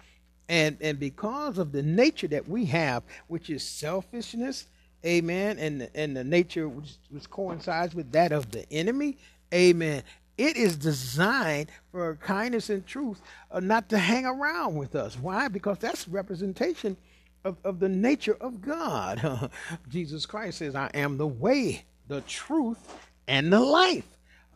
And 0.48 0.78
and 0.80 0.98
because 0.98 1.58
of 1.58 1.72
the 1.72 1.82
nature 1.82 2.28
that 2.28 2.48
we 2.48 2.64
have 2.66 3.02
which 3.26 3.50
is 3.50 3.62
selfishness 3.62 4.64
amen 5.04 5.58
and 5.58 5.90
and 5.94 6.16
the 6.16 6.24
nature 6.24 6.66
which, 6.66 6.96
which 7.10 7.28
coincides 7.28 7.94
with 7.94 8.10
that 8.12 8.32
of 8.32 8.50
the 8.50 8.64
enemy 8.72 9.18
amen 9.52 10.02
it 10.38 10.56
is 10.56 10.76
designed 10.76 11.68
for 11.90 12.16
kindness 12.16 12.70
and 12.70 12.86
truth 12.86 13.20
uh, 13.50 13.60
not 13.60 13.88
to 13.90 13.98
hang 13.98 14.24
around 14.24 14.76
with 14.76 14.94
us. 14.94 15.18
Why? 15.18 15.48
Because 15.48 15.78
that's 15.78 16.08
representation 16.08 16.96
of, 17.44 17.56
of 17.64 17.80
the 17.80 17.88
nature 17.88 18.36
of 18.40 18.60
God. 18.60 19.50
Jesus 19.88 20.26
Christ 20.26 20.58
says, 20.58 20.74
I 20.74 20.90
am 20.94 21.18
the 21.18 21.26
way, 21.26 21.84
the 22.06 22.20
truth, 22.22 22.78
and 23.26 23.52
the 23.52 23.60
life. 23.60 24.06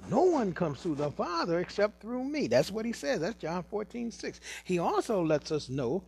No 0.09 0.23
one 0.23 0.53
comes 0.53 0.83
to 0.83 0.95
the 0.95 1.11
Father 1.11 1.61
except 1.61 2.01
through 2.01 2.25
me. 2.25 2.47
That's 2.47 2.71
what 2.71 2.85
he 2.85 2.93
says. 2.93 3.21
That's 3.21 3.39
John 3.39 3.65
14, 3.65 4.11
6. 4.11 4.41
He 4.65 4.79
also 4.79 5.25
lets 5.25 5.53
us 5.53 5.69
know 5.69 6.03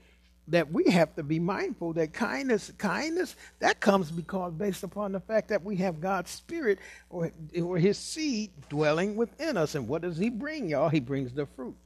that 0.48 0.70
we 0.72 0.84
have 0.90 1.14
to 1.16 1.22
be 1.22 1.38
mindful 1.38 1.92
that 1.94 2.12
kindness, 2.12 2.72
kindness, 2.78 3.36
that 3.60 3.80
comes 3.80 4.10
because 4.10 4.52
based 4.52 4.82
upon 4.82 5.12
the 5.12 5.20
fact 5.20 5.48
that 5.48 5.64
we 5.64 5.76
have 5.76 6.00
God's 6.00 6.30
Spirit 6.30 6.78
or, 7.10 7.32
or 7.62 7.78
His 7.78 7.98
seed 7.98 8.50
dwelling 8.68 9.16
within 9.16 9.56
us. 9.56 9.74
And 9.74 9.88
what 9.88 10.02
does 10.02 10.18
He 10.18 10.30
bring, 10.30 10.68
y'all? 10.68 10.88
He 10.88 11.00
brings 11.00 11.32
the 11.32 11.46
fruit. 11.46 11.76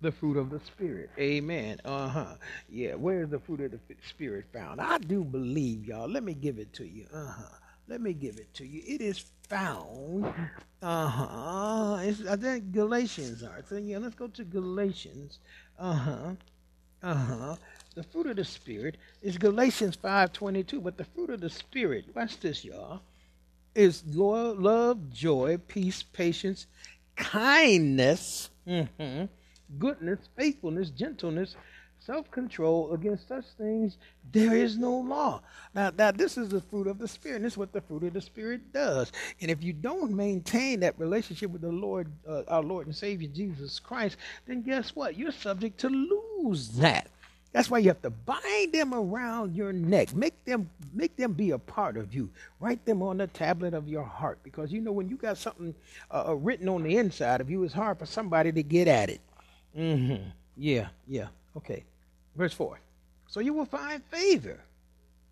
The 0.00 0.12
fruit 0.12 0.36
of 0.36 0.50
the 0.50 0.60
Spirit. 0.60 1.10
Amen. 1.18 1.80
Uh 1.84 2.08
huh. 2.08 2.34
Yeah, 2.68 2.94
where's 2.94 3.30
the 3.30 3.38
fruit 3.38 3.60
of 3.60 3.72
the 3.72 3.80
Spirit 4.08 4.46
found? 4.52 4.80
I 4.80 4.98
do 4.98 5.24
believe, 5.24 5.86
y'all. 5.86 6.08
Let 6.08 6.24
me 6.24 6.34
give 6.34 6.58
it 6.58 6.72
to 6.74 6.84
you. 6.86 7.06
Uh 7.14 7.26
huh. 7.26 7.56
Let 7.88 8.00
me 8.00 8.12
give 8.12 8.38
it 8.38 8.52
to 8.54 8.66
you. 8.66 8.82
It 8.86 9.00
is 9.00 9.24
found. 9.48 10.26
Uh 10.82 11.06
huh. 11.08 11.94
I 11.96 12.36
think 12.36 12.72
Galatians 12.72 13.42
are. 13.44 13.62
So 13.68 13.76
yeah, 13.76 13.98
let's 13.98 14.14
go 14.16 14.26
to 14.28 14.44
Galatians. 14.44 15.38
Uh 15.78 15.94
huh. 17.02 17.08
Uh 17.10 17.14
huh. 17.14 17.56
The 17.94 18.02
fruit 18.02 18.26
of 18.26 18.36
the 18.36 18.44
Spirit 18.44 18.96
is 19.22 19.36
Galatians 19.36 19.96
5:22. 19.96 20.82
But 20.82 20.96
the 20.96 21.04
fruit 21.04 21.30
of 21.30 21.40
the 21.40 21.50
Spirit, 21.50 22.06
watch 22.14 22.40
this, 22.40 22.64
y'all, 22.64 23.02
is 23.74 24.02
love, 24.14 25.12
joy, 25.12 25.58
peace, 25.68 26.02
patience, 26.02 26.66
kindness, 27.16 28.50
mm-hmm, 28.66 29.24
goodness, 29.78 30.20
faithfulness, 30.36 30.90
gentleness, 30.90 31.56
self 32.04 32.30
control. 32.30 32.92
Against 32.92 33.28
such 33.28 33.44
things, 33.58 33.98
there 34.32 34.54
is 34.54 34.78
no 34.78 34.98
law. 34.98 35.40
Now, 35.74 35.92
now, 35.96 36.10
this 36.10 36.36
is 36.36 36.48
the 36.48 36.60
fruit 36.60 36.86
of 36.86 36.98
the 36.98 37.08
Spirit. 37.08 37.36
And 37.36 37.44
this 37.44 37.54
is 37.54 37.58
what 37.58 37.72
the 37.72 37.80
fruit 37.80 38.04
of 38.04 38.12
the 38.12 38.20
Spirit 38.20 38.72
does. 38.72 39.12
And 39.40 39.50
if 39.50 39.62
you 39.62 39.72
don't 39.72 40.12
maintain 40.12 40.80
that 40.80 40.98
relationship 40.98 41.50
with 41.50 41.62
the 41.62 41.72
Lord, 41.72 42.10
uh, 42.28 42.42
our 42.48 42.62
Lord 42.62 42.86
and 42.86 42.96
Savior 42.96 43.28
Jesus 43.28 43.78
Christ, 43.78 44.16
then 44.46 44.62
guess 44.62 44.94
what? 44.94 45.16
You're 45.16 45.32
subject 45.32 45.78
to 45.80 45.88
lose 45.88 46.70
that. 46.70 47.08
That's 47.52 47.70
why 47.70 47.78
you 47.78 47.88
have 47.88 48.00
to 48.00 48.10
bind 48.10 48.72
them 48.72 48.94
around 48.94 49.54
your 49.54 49.74
neck. 49.74 50.14
Make 50.14 50.42
them 50.46 50.70
make 50.94 51.16
them 51.16 51.34
be 51.34 51.50
a 51.50 51.58
part 51.58 51.98
of 51.98 52.14
you. 52.14 52.30
Write 52.60 52.82
them 52.86 53.02
on 53.02 53.18
the 53.18 53.26
tablet 53.26 53.74
of 53.74 53.88
your 53.88 54.04
heart 54.04 54.38
because 54.42 54.72
you 54.72 54.80
know 54.80 54.90
when 54.90 55.10
you 55.10 55.16
got 55.16 55.36
something 55.36 55.74
uh, 56.10 56.28
uh 56.28 56.34
written 56.34 56.66
on 56.66 56.82
the 56.82 56.96
inside 56.96 57.42
of 57.42 57.50
you, 57.50 57.62
it's 57.62 57.74
hard 57.74 57.98
for 57.98 58.06
somebody 58.06 58.52
to 58.52 58.62
get 58.62 58.88
at 58.88 59.10
it. 59.10 59.20
Mm-hmm. 59.76 60.30
Yeah, 60.56 60.88
yeah. 61.06 61.26
Okay. 61.54 61.84
Verse 62.36 62.52
4. 62.54 62.80
So 63.28 63.40
you 63.40 63.52
will 63.52 63.64
find 63.64 64.02
favor 64.04 64.60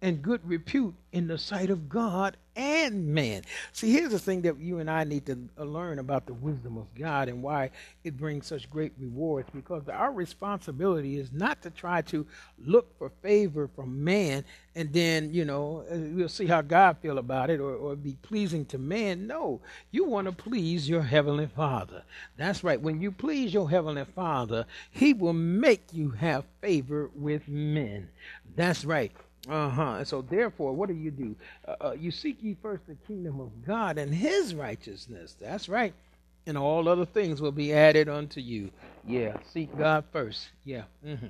and 0.03 0.23
good 0.23 0.41
repute 0.49 0.95
in 1.13 1.27
the 1.27 1.39
sight 1.39 1.71
of 1.71 1.89
God 1.89 2.37
and 2.57 3.09
man. 3.09 3.43
See, 3.73 3.93
here's 3.93 4.13
the 4.13 4.19
thing 4.19 4.43
that 4.43 4.59
you 4.59 4.79
and 4.79 4.91
I 4.91 5.05
need 5.05 5.27
to 5.27 5.39
uh, 5.59 5.65
learn 5.65 5.99
about 5.99 6.27
the 6.27 6.35
wisdom 6.35 6.77
of 6.77 6.87
God 6.95 7.29
and 7.29 7.43
why 7.43 7.71
it 8.05 8.17
brings 8.17 8.47
such 8.47 8.69
great 8.71 8.93
rewards 8.99 9.49
because 9.55 9.89
our 9.89 10.13
responsibility 10.13 11.19
is 11.19 11.33
not 11.33 11.63
to 11.63 11.71
try 11.71 12.03
to 12.03 12.27
look 12.59 12.97
for 12.99 13.11
favor 13.23 13.69
from 13.69 14.05
man 14.05 14.45
and 14.75 14.93
then, 14.93 15.33
you 15.33 15.45
know, 15.45 15.85
uh, 15.91 15.97
we'll 15.97 16.29
see 16.29 16.47
how 16.47 16.61
God 16.61 16.99
feel 16.99 17.19
about 17.19 17.51
it 17.51 17.61
or, 17.61 17.75
or 17.75 17.97
be 17.97 18.17
pleasing 18.23 18.65
to 18.67 18.79
man. 18.79 19.27
No, 19.27 19.61
you 19.91 20.05
want 20.05 20.27
to 20.27 20.33
please 20.33 20.89
your 20.89 21.03
heavenly 21.03 21.47
Father. 21.47 22.05
That's 22.37 22.63
right. 22.63 22.81
When 22.81 23.01
you 23.01 23.11
please 23.11 23.53
your 23.53 23.69
heavenly 23.69 24.05
Father, 24.05 24.67
he 24.91 25.13
will 25.13 25.33
make 25.33 25.89
you 25.93 26.11
have 26.11 26.45
favor 26.61 27.11
with 27.15 27.49
men. 27.49 28.11
That's 28.55 28.85
right. 28.85 29.13
Uh 29.49 29.71
huh. 29.71 29.95
And 29.99 30.07
so, 30.07 30.23
therefore, 30.23 30.73
what 30.73 30.89
do 30.89 30.95
you 30.95 31.11
do? 31.11 31.35
Uh, 31.67 31.75
uh, 31.81 31.93
you 31.93 32.11
seek 32.11 32.43
ye 32.43 32.57
first 32.61 32.87
the 32.87 32.97
kingdom 33.07 33.41
of 33.41 33.51
God 33.67 33.99
and 33.99 34.15
His 34.15 34.55
righteousness. 34.55 35.37
That's 35.41 35.69
right. 35.69 35.95
And 36.47 36.59
all 36.59 36.89
other 36.89 37.07
things 37.07 37.41
will 37.41 37.53
be 37.53 37.73
added 37.73 38.09
unto 38.09 38.41
you. 38.41 38.71
Yeah. 39.07 39.37
Seek 39.53 39.77
God 39.79 40.05
first. 40.13 40.49
Yeah. 40.65 40.85
Mm-hmm. 41.07 41.27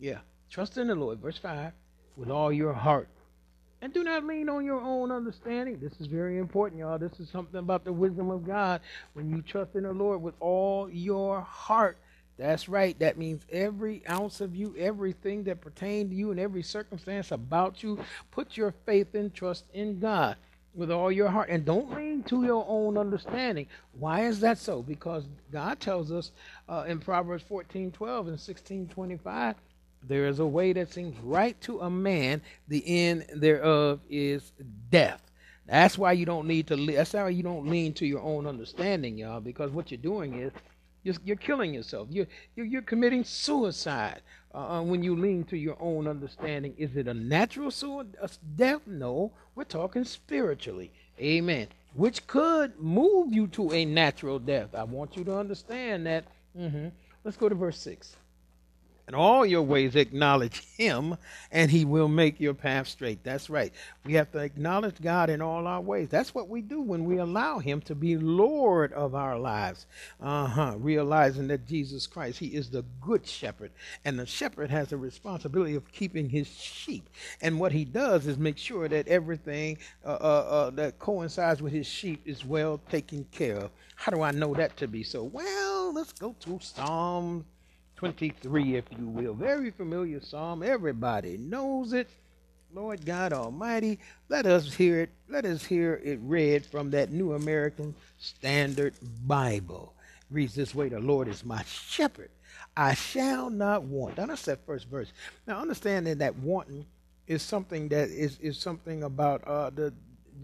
Yeah. 0.00 0.18
Trust 0.50 0.78
in 0.78 0.88
the 0.88 0.94
Lord. 0.94 1.20
Verse 1.20 1.38
five. 1.38 1.72
With 2.16 2.30
all 2.30 2.52
your 2.52 2.72
heart. 2.72 3.08
And 3.80 3.92
do 3.92 4.04
not 4.04 4.24
lean 4.24 4.48
on 4.48 4.64
your 4.64 4.80
own 4.80 5.10
understanding. 5.10 5.80
This 5.80 5.92
is 6.00 6.06
very 6.06 6.38
important, 6.38 6.80
y'all. 6.80 6.98
This 6.98 7.18
is 7.18 7.28
something 7.28 7.58
about 7.58 7.84
the 7.84 7.92
wisdom 7.92 8.30
of 8.30 8.46
God. 8.46 8.80
When 9.14 9.28
you 9.28 9.42
trust 9.42 9.74
in 9.74 9.82
the 9.82 9.92
Lord 9.92 10.22
with 10.22 10.34
all 10.38 10.88
your 10.88 11.40
heart 11.40 11.98
that's 12.38 12.68
right. 12.68 12.98
That 12.98 13.18
means 13.18 13.44
every 13.50 14.02
ounce 14.08 14.40
of 14.40 14.56
you, 14.56 14.74
everything 14.78 15.44
that 15.44 15.60
pertains 15.60 16.10
to 16.10 16.16
you, 16.16 16.30
and 16.30 16.40
every 16.40 16.62
circumstance 16.62 17.30
about 17.30 17.82
you, 17.82 17.98
put 18.30 18.56
your 18.56 18.74
faith 18.86 19.14
and 19.14 19.32
trust 19.32 19.64
in 19.74 20.00
God 20.00 20.36
with 20.74 20.90
all 20.90 21.12
your 21.12 21.28
heart. 21.28 21.50
And 21.50 21.64
don't 21.64 21.94
lean 21.94 22.22
to 22.24 22.44
your 22.44 22.64
own 22.66 22.96
understanding. 22.96 23.66
Why 23.92 24.26
is 24.26 24.40
that 24.40 24.58
so? 24.58 24.82
Because 24.82 25.24
God 25.50 25.80
tells 25.80 26.10
us 26.10 26.32
uh, 26.68 26.84
in 26.88 26.98
Proverbs 26.98 27.44
14 27.44 27.92
12 27.92 28.28
and 28.28 28.40
16 28.40 28.88
25, 28.88 29.56
there 30.08 30.26
is 30.26 30.40
a 30.40 30.46
way 30.46 30.72
that 30.72 30.92
seems 30.92 31.18
right 31.20 31.60
to 31.62 31.80
a 31.80 31.90
man, 31.90 32.42
the 32.68 32.82
end 32.86 33.26
thereof 33.34 34.00
is 34.08 34.52
death. 34.90 35.22
That's 35.66 35.96
why 35.96 36.12
you 36.12 36.26
don't 36.26 36.48
need 36.48 36.66
to. 36.68 36.86
That's 36.86 37.12
why 37.12 37.28
you 37.28 37.42
don't 37.42 37.68
lean 37.68 37.94
to 37.94 38.06
your 38.06 38.20
own 38.20 38.46
understanding, 38.46 39.16
y'all. 39.16 39.40
Because 39.40 39.70
what 39.70 39.90
you're 39.90 39.98
doing 39.98 40.34
is 40.34 40.52
you're, 41.02 41.16
you're 41.24 41.36
killing 41.36 41.74
yourself. 41.74 42.08
You're, 42.10 42.26
you're, 42.54 42.82
committing 42.82 43.24
suicide 43.24 44.22
uh, 44.54 44.78
uh 44.78 44.82
when 44.82 45.02
you 45.02 45.16
lean 45.16 45.44
to 45.44 45.56
your 45.56 45.76
own 45.80 46.06
understanding. 46.06 46.74
Is 46.78 46.96
it 46.96 47.08
a 47.08 47.14
natural 47.14 47.70
suicide, 47.70 48.16
death? 48.56 48.80
No, 48.86 49.32
we're 49.54 49.64
talking 49.64 50.04
spiritually. 50.04 50.92
Amen. 51.20 51.68
Which 51.94 52.26
could 52.26 52.78
move 52.80 53.32
you 53.32 53.46
to 53.48 53.72
a 53.72 53.84
natural 53.84 54.38
death. 54.38 54.74
I 54.74 54.84
want 54.84 55.16
you 55.16 55.24
to 55.24 55.36
understand 55.36 56.06
that. 56.06 56.24
Mm-hmm. 56.58 56.88
Let's 57.24 57.36
go 57.36 57.48
to 57.48 57.54
verse 57.54 57.78
6. 57.78 58.16
In 59.08 59.14
all 59.14 59.44
your 59.44 59.62
ways, 59.62 59.96
acknowledge 59.96 60.60
Him, 60.76 61.16
and 61.50 61.70
He 61.70 61.84
will 61.84 62.08
make 62.08 62.38
your 62.38 62.54
path 62.54 62.86
straight. 62.86 63.24
That's 63.24 63.50
right. 63.50 63.72
We 64.04 64.14
have 64.14 64.30
to 64.32 64.38
acknowledge 64.38 65.02
God 65.02 65.28
in 65.28 65.42
all 65.42 65.66
our 65.66 65.80
ways. 65.80 66.08
That's 66.08 66.34
what 66.34 66.48
we 66.48 66.62
do 66.62 66.80
when 66.80 67.04
we 67.04 67.18
allow 67.18 67.58
Him 67.58 67.80
to 67.82 67.96
be 67.96 68.16
Lord 68.16 68.92
of 68.92 69.14
our 69.14 69.38
lives. 69.38 69.86
Uh 70.20 70.46
huh. 70.46 70.74
Realizing 70.78 71.48
that 71.48 71.66
Jesus 71.66 72.06
Christ, 72.06 72.38
He 72.38 72.48
is 72.48 72.70
the 72.70 72.84
good 73.00 73.26
shepherd, 73.26 73.72
and 74.04 74.18
the 74.18 74.26
shepherd 74.26 74.70
has 74.70 74.92
a 74.92 74.96
responsibility 74.96 75.74
of 75.74 75.90
keeping 75.90 76.28
his 76.28 76.46
sheep. 76.46 77.10
And 77.40 77.58
what 77.58 77.72
He 77.72 77.84
does 77.84 78.26
is 78.28 78.38
make 78.38 78.56
sure 78.56 78.88
that 78.88 79.08
everything 79.08 79.78
uh, 80.04 80.18
uh, 80.20 80.46
uh, 80.48 80.70
that 80.70 81.00
coincides 81.00 81.60
with 81.60 81.72
His 81.72 81.88
sheep 81.88 82.22
is 82.24 82.44
well 82.44 82.80
taken 82.88 83.24
care 83.32 83.56
of. 83.56 83.70
How 83.96 84.12
do 84.12 84.22
I 84.22 84.30
know 84.30 84.54
that 84.54 84.76
to 84.78 84.88
be 84.88 85.02
so? 85.02 85.24
Well, 85.24 85.92
let's 85.92 86.12
go 86.12 86.34
to 86.40 86.58
Psalm 86.60 87.44
23, 88.02 88.74
if 88.74 88.84
you 88.98 89.06
will. 89.06 89.32
Very 89.32 89.70
familiar 89.70 90.20
psalm. 90.20 90.64
Everybody 90.64 91.36
knows 91.38 91.92
it. 91.92 92.10
Lord 92.74 93.06
God 93.06 93.32
Almighty, 93.32 94.00
let 94.28 94.44
us 94.44 94.74
hear 94.74 95.02
it. 95.02 95.10
Let 95.28 95.44
us 95.44 95.64
hear 95.64 96.00
it 96.02 96.18
read 96.20 96.66
from 96.66 96.90
that 96.90 97.12
New 97.12 97.34
American 97.34 97.94
Standard 98.18 98.94
Bible. 99.24 99.94
It 100.22 100.34
reads 100.34 100.52
this 100.52 100.74
way: 100.74 100.88
The 100.88 100.98
Lord 100.98 101.28
is 101.28 101.44
my 101.44 101.62
shepherd; 101.62 102.30
I 102.76 102.94
shall 102.94 103.50
not 103.50 103.84
want. 103.84 104.16
Now 104.16 104.26
that's 104.26 104.46
that 104.46 104.66
first 104.66 104.88
verse. 104.88 105.12
Now 105.46 105.60
understanding 105.60 106.18
that 106.18 106.34
wanting 106.38 106.86
is 107.28 107.40
something 107.40 107.86
that 107.90 108.08
is 108.08 108.36
is 108.40 108.58
something 108.58 109.04
about 109.04 109.44
uh, 109.46 109.70
the 109.70 109.94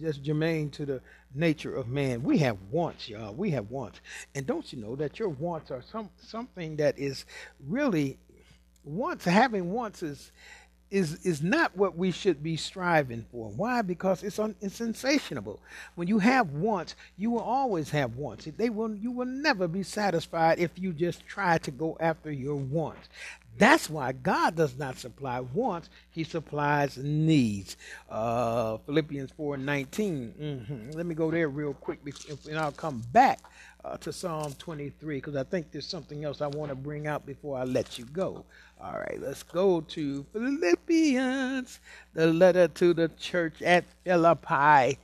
just 0.00 0.22
germane 0.22 0.70
to 0.70 0.86
the 0.86 1.00
nature 1.34 1.74
of 1.74 1.88
man. 1.88 2.22
We 2.22 2.38
have 2.38 2.58
wants, 2.70 3.08
y'all. 3.08 3.34
We 3.34 3.50
have 3.50 3.70
wants. 3.70 4.00
And 4.34 4.46
don't 4.46 4.72
you 4.72 4.80
know 4.80 4.96
that 4.96 5.18
your 5.18 5.28
wants 5.28 5.70
are 5.70 5.82
some 5.82 6.10
something 6.20 6.76
that 6.76 6.98
is 6.98 7.24
really 7.66 8.18
wants 8.84 9.24
having 9.24 9.72
wants 9.72 10.02
is 10.02 10.32
is 10.90 11.26
is 11.26 11.42
not 11.42 11.76
what 11.76 11.96
we 11.96 12.10
should 12.10 12.42
be 12.42 12.56
striving 12.56 13.24
for. 13.30 13.50
Why? 13.50 13.82
Because 13.82 14.22
it's 14.22 14.38
un, 14.38 14.54
it's 14.60 14.80
insatiable. 14.80 15.60
When 15.96 16.08
you 16.08 16.18
have 16.18 16.50
wants, 16.52 16.96
you 17.16 17.30
will 17.30 17.40
always 17.40 17.90
have 17.90 18.16
wants. 18.16 18.46
They 18.46 18.70
will 18.70 18.94
you 18.94 19.12
will 19.12 19.26
never 19.26 19.68
be 19.68 19.82
satisfied 19.82 20.58
if 20.58 20.78
you 20.78 20.92
just 20.92 21.26
try 21.26 21.58
to 21.58 21.70
go 21.70 21.96
after 22.00 22.32
your 22.32 22.56
wants. 22.56 23.08
That's 23.58 23.90
why 23.90 24.12
God 24.12 24.56
does 24.56 24.78
not 24.78 24.98
supply 24.98 25.40
wants; 25.40 25.90
He 26.10 26.24
supplies 26.24 26.96
needs. 26.96 27.76
Uh, 28.08 28.78
Philippians 28.78 29.32
four 29.32 29.56
nineteen. 29.56 30.34
Mm-hmm. 30.40 30.90
Let 30.92 31.06
me 31.06 31.14
go 31.14 31.30
there 31.30 31.48
real 31.48 31.74
quick, 31.74 32.00
and 32.48 32.58
I'll 32.58 32.72
come 32.72 33.02
back 33.12 33.40
uh, 33.84 33.96
to 33.98 34.12
Psalm 34.12 34.54
twenty 34.58 34.90
three 34.90 35.16
because 35.16 35.36
I 35.36 35.42
think 35.44 35.72
there's 35.72 35.86
something 35.86 36.24
else 36.24 36.40
I 36.40 36.46
want 36.46 36.70
to 36.70 36.76
bring 36.76 37.06
out 37.06 37.26
before 37.26 37.58
I 37.58 37.64
let 37.64 37.98
you 37.98 38.04
go. 38.06 38.44
All 38.80 38.92
right, 38.92 39.18
let's 39.20 39.42
go 39.42 39.80
to 39.80 40.24
Philippians, 40.32 41.80
the 42.14 42.28
letter 42.28 42.68
to 42.68 42.94
the 42.94 43.08
church 43.18 43.60
at 43.62 43.84
Philippi, 44.04 44.98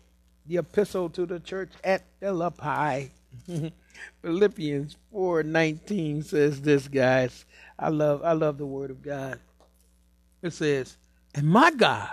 the 0.46 0.58
epistle 0.58 1.08
to 1.10 1.26
the 1.26 1.40
church 1.40 1.70
at 1.82 2.02
Philippi. 2.20 3.10
Philippians 4.22 4.96
4:19 5.12 6.24
says 6.24 6.60
this, 6.60 6.88
guys. 6.88 7.44
I 7.78 7.88
love 7.88 8.22
I 8.22 8.32
love 8.32 8.58
the 8.58 8.66
word 8.66 8.90
of 8.90 9.02
God. 9.02 9.40
It 10.42 10.52
says, 10.52 10.96
"And 11.34 11.46
my 11.46 11.70
God 11.70 12.10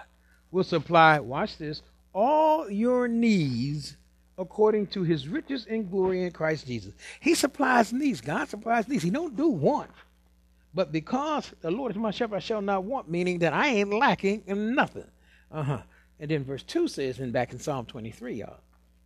will 0.51 0.63
supply, 0.63 1.19
watch 1.19 1.57
this, 1.57 1.81
all 2.13 2.69
your 2.69 3.07
needs 3.07 3.97
according 4.37 4.87
to 4.87 5.03
his 5.03 5.27
riches 5.27 5.67
and 5.69 5.89
glory 5.89 6.23
in 6.23 6.31
Christ 6.31 6.67
Jesus." 6.67 6.93
He 7.19 7.35
supplies 7.35 7.93
needs. 7.93 8.21
God 8.21 8.49
supplies 8.49 8.87
needs. 8.87 9.03
He 9.03 9.09
don't 9.09 9.35
do 9.35 9.49
want. 9.49 9.91
But 10.73 10.91
because 10.91 11.51
the 11.61 11.71
Lord 11.71 11.91
is 11.91 11.97
my 11.97 12.11
shepherd, 12.11 12.37
I 12.37 12.39
shall 12.39 12.61
not 12.61 12.83
want, 12.83 13.09
meaning 13.09 13.39
that 13.39 13.53
I 13.53 13.67
ain't 13.67 13.91
lacking 13.91 14.43
in 14.47 14.73
nothing. 14.73 15.09
Uh-huh. 15.51 15.81
And 16.19 16.31
then 16.31 16.45
verse 16.45 16.63
2 16.63 16.87
says, 16.87 17.19
and 17.19 17.33
back 17.33 17.51
in 17.51 17.59
Psalm 17.59 17.85
23, 17.85 18.35
y'all, 18.35 18.59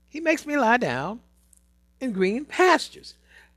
He 0.09 0.19
makes 0.19 0.45
me 0.45 0.57
lie 0.57 0.77
down 0.77 1.21
in 2.00 2.12
green 2.12 2.45
pastures. 2.45 3.15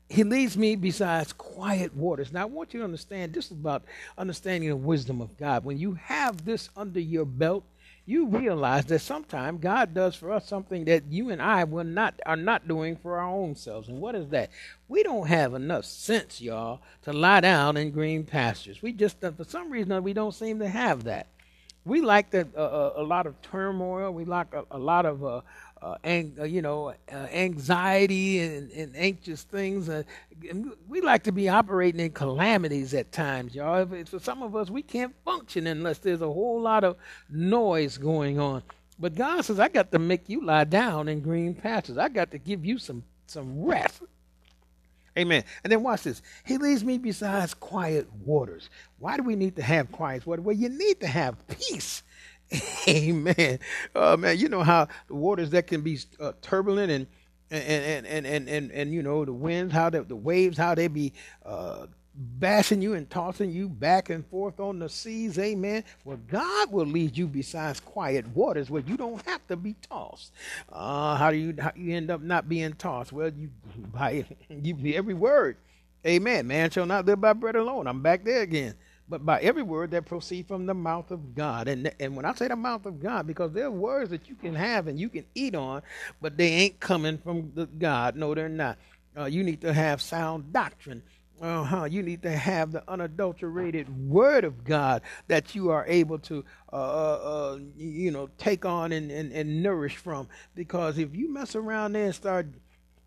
He 0.09 0.25
leads 0.25 0.57
me 0.57 0.75
besides 0.75 1.33
quiet 1.35 1.95
waters. 1.95 2.33
Now, 2.33 2.43
I 2.43 2.47
want 2.47 2.73
you 2.73 2.81
to 2.81 2.85
understand 2.85 3.35
this 3.35 3.47
is 3.47 3.53
about 3.53 3.85
understanding 4.17 4.71
the 4.71 4.77
wisdom 4.77 5.21
of 5.21 5.37
God. 5.37 5.65
When 5.65 5.79
you 5.79 5.95
have 5.95 6.45
this 6.45 6.71
under 6.77 7.01
your 7.01 7.27
belt, 7.27 7.65
you 8.09 8.27
realize 8.27 8.87
that 8.87 9.01
sometimes 9.01 9.61
God 9.61 9.93
does 9.93 10.15
for 10.15 10.33
us 10.33 10.49
something 10.49 10.87
that 10.87 11.05
you 11.11 11.29
and 11.29 11.43
I 11.43 11.65
will 11.65 11.85
not 11.85 12.19
are 12.25 12.37
not 12.37 12.67
doing 12.67 12.97
for 12.97 13.19
our 13.19 13.29
own 13.29 13.55
selves. 13.55 13.89
And 13.89 14.01
what 14.01 14.15
is 14.15 14.31
that? 14.31 14.51
We 14.89 15.03
don't 15.03 15.27
have 15.27 15.53
enough 15.53 15.85
sense, 15.85 16.41
y'all, 16.41 16.81
to 17.03 17.13
lie 17.13 17.41
down 17.41 17.77
in 17.77 17.91
green 17.91 18.25
pastures. 18.25 18.81
We 18.81 18.93
just 18.93 19.21
for 19.21 19.45
some 19.45 19.71
reason 19.71 20.03
we 20.03 20.15
don't 20.15 20.33
seem 20.33 20.59
to 20.61 20.69
have 20.69 21.05
that. 21.05 21.27
We 21.85 22.01
like 22.01 22.31
the, 22.31 22.49
uh, 22.57 22.61
uh 22.61 22.93
a 22.97 23.03
lot 23.03 23.27
of 23.27 23.41
turmoil. 23.43 24.11
We 24.11 24.25
like 24.25 24.55
a, 24.55 24.65
a 24.71 24.79
lot 24.79 25.05
of 25.05 25.23
uh, 25.23 25.43
uh, 25.83 25.97
ang- 26.05 26.37
uh, 26.41 26.45
you 26.45 26.63
know, 26.63 26.95
uh, 27.13 27.15
anxiety 27.33 28.41
and, 28.41 28.71
and, 28.73 28.97
anxious 28.97 29.43
things. 29.43 29.89
Uh, 29.89 30.03
we 30.89 31.01
like 31.01 31.23
to 31.25 31.33
be 31.33 31.49
operating 31.49 32.01
in 32.01 32.11
calamities 32.13 32.95
at 32.95 33.13
times, 33.13 33.55
y'all. 33.55 33.87
For 34.07 34.19
some 34.19 34.43
of 34.43 34.57
us, 34.57 34.71
we 34.71 34.83
can't 34.83 35.15
function 35.25 35.67
unless 35.67 35.99
there's 35.99 36.23
a 36.23 36.27
whole 36.27 36.61
lot 36.61 36.85
of 36.85 36.97
noise 37.29 37.99
going 37.99 38.39
on. 38.39 38.63
But 38.99 39.15
God 39.15 39.45
says, 39.45 39.61
I 39.61 39.69
got 39.69 39.93
to 39.93 39.99
make 39.99 40.29
you 40.29 40.45
lie 40.45 40.65
down 40.65 41.09
in 41.09 41.21
green 41.21 41.55
pastures. 41.55 41.99
I 41.99 42.09
got 42.09 42.31
to 42.33 42.39
give 42.39 42.65
you 42.65 42.79
some 42.79 43.05
some 43.27 43.63
rest. 43.63 44.03
Amen. 45.17 45.45
And 45.65 45.73
then 45.73 45.83
watch 45.83 46.05
this. 46.05 46.23
He 46.45 46.59
leads 46.59 46.85
me 46.85 46.97
beside 46.97 47.59
quiet 47.61 48.09
waters. 48.25 48.71
Why 48.99 49.17
do 49.17 49.25
we 49.25 49.35
need 49.35 49.57
to 49.57 49.63
have 49.63 49.91
quiet 49.91 50.27
water? 50.27 50.43
Well, 50.43 50.57
you 50.57 50.69
need 50.69 51.01
to 51.01 51.09
have 51.09 51.47
peace 51.49 52.03
Amen. 52.89 53.59
Uh, 53.95 54.17
man, 54.17 54.39
you 54.39 54.49
know 54.49 54.63
how 54.63 54.89
the 55.09 55.15
waters 55.15 55.51
that 55.51 55.67
can 55.67 55.83
be 55.83 55.99
uh, 56.21 56.33
turbulent 56.41 56.91
and 56.91 57.07
and, 57.51 58.07
and 58.07 58.07
and 58.07 58.27
and 58.27 58.49
and 58.49 58.73
and 58.73 58.93
you 58.93 59.03
know 59.03 59.25
the 59.25 59.33
winds, 59.33 59.73
how 59.73 59.91
the, 59.91 60.03
the 60.03 60.17
waves, 60.17 60.57
how 60.59 60.75
they 60.75 60.89
be 60.89 61.13
uh, 61.45 61.87
bashing 62.15 62.83
you 62.83 62.95
and 62.95 63.09
tossing 63.11 63.51
you 63.51 63.69
back 63.69 64.11
and 64.11 64.27
forth 64.27 64.61
on 64.61 64.79
the 64.79 64.89
seas. 64.89 65.39
Amen. 65.39 65.85
Well, 66.05 66.19
God 66.29 66.73
will 66.73 66.87
lead 66.87 67.17
you 67.17 67.27
besides 67.27 67.81
quiet 67.81 68.27
waters 68.29 68.71
where 68.71 68.83
you 68.83 68.97
don't 68.97 69.25
have 69.27 69.47
to 69.49 69.57
be 69.57 69.75
tossed. 69.89 70.33
Uh, 70.73 71.17
how 71.17 71.31
do 71.31 71.37
you 71.37 71.55
how 71.59 71.73
you 71.77 71.95
end 71.95 72.11
up 72.11 72.23
not 72.23 72.49
being 72.49 72.73
tossed? 72.75 73.13
Well, 73.13 73.31
you 73.37 73.51
by 73.93 74.25
every 74.95 75.15
word. 75.15 75.57
Amen. 76.07 76.47
Man 76.47 76.71
shall 76.71 76.87
not 76.87 77.05
live 77.07 77.21
by 77.21 77.33
bread 77.35 77.57
alone. 77.57 77.87
I'm 77.87 78.03
back 78.03 78.25
there 78.25 78.41
again 78.43 78.75
but 79.09 79.25
by 79.25 79.41
every 79.41 79.63
word 79.63 79.91
that 79.93 80.05
proceed 80.05 80.47
from 80.47 80.67
the 80.67 80.75
mouth 80.75 81.11
of 81.11 81.35
God. 81.35 81.69
And 81.69 81.91
and 81.99 82.17
when 82.17 82.25
I 82.25 82.35
say 82.35 82.49
the 82.49 82.57
mouth 82.57 82.87
of 82.87 83.01
God, 83.01 83.27
because 83.27 83.53
there 83.53 83.67
are 83.67 83.71
words 83.71 84.11
that 84.11 84.29
you 84.29 84.35
can 84.35 84.55
have 84.55 84.87
and 84.87 84.99
you 84.99 85.09
can 85.09 85.25
eat 85.35 85.55
on, 85.55 85.83
but 86.21 86.37
they 86.37 86.49
ain't 86.49 86.81
coming 86.81 87.19
from 87.19 87.53
the 87.55 87.67
God. 87.67 88.17
No, 88.17 88.35
they're 88.35 88.49
not. 88.49 88.79
Uh, 89.17 89.25
you 89.25 89.43
need 89.43 89.61
to 89.63 89.73
have 89.73 90.01
sound 90.01 90.53
doctrine. 90.53 91.03
Uh-huh. 91.41 91.85
You 91.85 92.03
need 92.03 92.23
to 92.23 92.31
have 92.31 92.73
the 92.73 92.83
unadulterated 92.91 93.89
word 94.09 94.45
of 94.45 94.65
God 94.65 95.03
that 95.29 95.55
you 95.55 95.71
are 95.71 95.85
able 95.87 96.19
to, 96.21 96.45
uh, 96.73 96.77
uh, 96.77 97.19
uh 97.23 97.59
you 97.77 98.11
know, 98.11 98.29
take 98.39 98.65
on 98.65 98.91
and, 98.91 99.11
and, 99.13 99.33
and 99.33 99.63
nourish 99.63 99.97
from. 99.97 100.29
Because 100.57 100.99
if 100.99 101.15
you 101.15 101.33
mess 101.33 101.55
around 101.55 101.93
there 101.93 102.07
and 102.07 102.15
start 102.15 102.49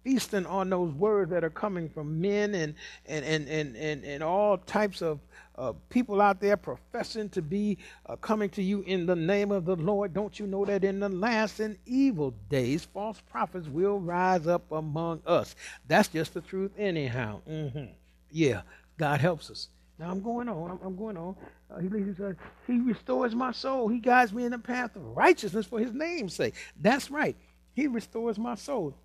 feasting 0.04 0.46
on 0.46 0.70
those 0.70 0.94
words 0.94 1.32
that 1.32 1.44
are 1.44 1.50
coming 1.50 1.90
from 1.90 2.22
men 2.22 2.56
and 2.56 2.74
and 3.06 3.24
and 3.26 3.48
and 3.48 3.76
and, 3.76 4.04
and 4.04 4.24
all 4.24 4.58
types 4.58 5.02
of 5.02 5.20
uh, 5.58 5.74
people 5.90 6.22
out 6.22 6.40
there 6.40 6.58
professing 6.58 7.30
to 7.30 7.42
be 7.42 7.78
uh, 8.06 8.16
coming 8.16 8.50
to 8.50 8.62
you 8.64 8.82
in 8.82 9.06
the 9.06 9.16
name 9.16 9.52
of 9.52 9.66
the 9.66 9.76
Lord. 9.76 10.14
Don't 10.14 10.40
you 10.40 10.48
know 10.48 10.66
that 10.66 10.84
in 10.84 11.00
the 11.00 11.10
last 11.10 11.60
and 11.60 11.78
evil 11.86 12.34
days, 12.50 12.86
false 12.86 13.22
prophets 13.30 13.68
will 13.68 14.00
rise 14.00 14.48
up 14.48 14.72
among 14.72 15.22
us? 15.26 15.56
That's 15.88 16.08
just 16.08 16.34
the 16.34 16.42
truth, 16.42 16.72
anyhow. 16.78 17.42
Mm-hmm. 17.50 17.94
Yeah, 18.32 18.62
God 18.98 19.20
helps 19.20 19.50
us. 19.50 19.68
Now 20.00 20.10
I'm 20.10 20.22
going 20.22 20.50
on. 20.50 20.72
I'm, 20.72 20.80
I'm 20.84 20.96
going 20.96 21.18
on. 21.18 21.36
Uh, 21.70 21.80
he, 21.80 21.90
he, 21.90 22.74
he 22.74 22.80
restores 22.80 23.36
my 23.36 23.52
soul. 23.52 23.88
He 23.88 24.00
guides 24.00 24.34
me 24.34 24.46
in 24.46 24.52
the 24.52 24.60
path 24.60 24.96
of 24.96 25.04
righteousness 25.16 25.66
for 25.66 25.80
His 25.80 25.94
name's 25.94 26.34
sake. 26.34 26.56
That's 26.80 27.12
right. 27.12 27.36
He 27.74 27.88
restores 27.88 28.38
my 28.38 28.56
soul 28.56 28.96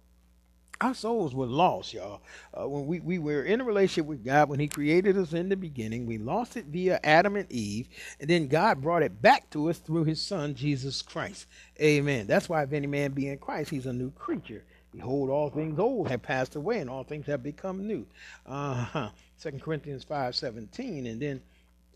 our 0.81 0.95
souls 0.95 1.35
were 1.35 1.47
lost, 1.47 1.95
y'all. 1.95 2.21
Uh, 2.53 2.69
when 2.69 2.87
we, 2.87 3.01
we 3.01 3.19
were 3.19 3.43
in 3.43 3.61
a 3.61 3.65
relationship 3.65 4.07
with 4.07 4.25
God, 4.25 4.49
when 4.49 4.61
He 4.61 4.69
created 4.69 5.17
us 5.17 5.33
in 5.33 5.49
the 5.49 5.57
beginning, 5.57 6.07
we 6.07 6.19
lost 6.19 6.57
it 6.57 6.67
via 6.67 7.01
Adam 7.03 7.37
and 7.37 7.51
Eve, 7.51 7.89
and 8.21 8.29
then 8.29 8.49
God 8.49 8.83
brought 8.83 9.03
it 9.03 9.23
back 9.23 9.49
to 9.51 9.71
us 9.71 9.79
through 9.79 10.05
His 10.05 10.21
Son, 10.21 10.55
Jesus 10.55 11.03
Christ. 11.03 11.47
Amen. 11.81 12.27
That's 12.27 12.49
why 12.49 12.63
if 12.63 12.73
any 12.73 12.87
man 12.87 13.13
be 13.13 13.29
in 13.29 13.39
Christ, 13.39 13.71
he's 13.71 13.87
a 13.87 13.93
new 13.93 14.11
creature. 14.13 14.65
Behold, 14.93 15.29
all 15.29 15.51
things 15.51 15.79
old 15.79 16.09
have 16.09 16.23
passed 16.23 16.57
away, 16.57 16.79
and 16.79 16.89
all 16.89 17.05
things 17.05 17.27
have 17.27 17.43
become 17.43 17.87
new. 17.87 18.07
Uh-huh. 18.47 19.11
2 19.43 19.53
Corinthians 19.59 20.05
5 20.05 20.35
17, 20.35 21.07
and 21.07 21.21
then 21.21 21.43